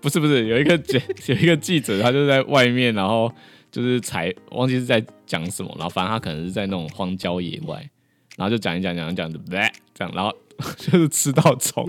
[0.00, 3.30] 不是不是，有一个记 有一个记者，他就在外面，然后。
[3.70, 7.76] 就是采忘记是在讲什么，然后反正他可能是在那种荒郊野外，
[8.34, 9.56] 然后就讲一讲讲讲的，这
[10.02, 10.34] 样，然后
[10.78, 11.86] 就是吃到虫。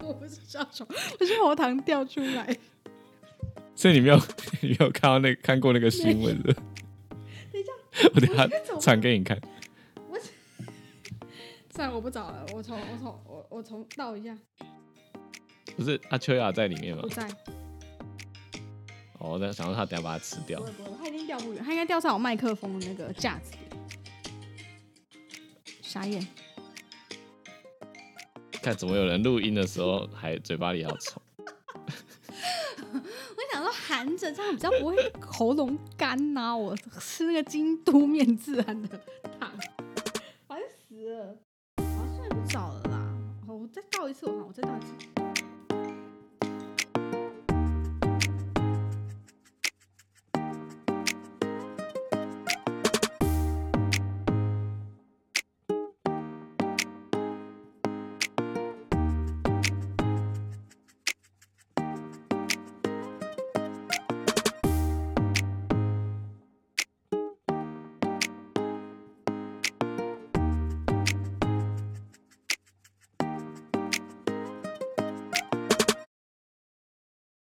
[0.00, 0.84] 我不是吃到虫，
[1.20, 2.44] 我是喉糖掉出来。
[3.76, 4.16] 所以你没有
[4.62, 6.52] 你没有看到那看过那个新闻的？
[6.52, 6.62] 等
[7.60, 7.72] 一下，
[8.14, 8.48] 我等下
[8.80, 9.40] 传给你看。
[10.08, 10.18] 我
[11.70, 14.36] 算了，我不找了，我从我从我我从倒一下。
[15.76, 17.02] 不是，阿秋雅在里面吗？
[17.02, 17.28] 不在。
[19.18, 20.60] 我在想说他等下把它吃掉。
[20.60, 23.58] 不不，他已经掉不远，他应该掉在我麦克风的那个架子里。
[25.82, 26.26] 傻眼！
[28.62, 31.20] 看怎么有人录音的时候还嘴巴里要臭。
[33.64, 36.54] 我想说含着这样比较不会喉咙干呐。
[36.54, 39.00] 我吃那个京都面自然的
[39.40, 39.50] 糖，
[40.46, 41.34] 烦死了。
[41.78, 43.14] 好啊，算，不早了啦。
[43.48, 45.13] 我再倒一次，我好我再倒一次。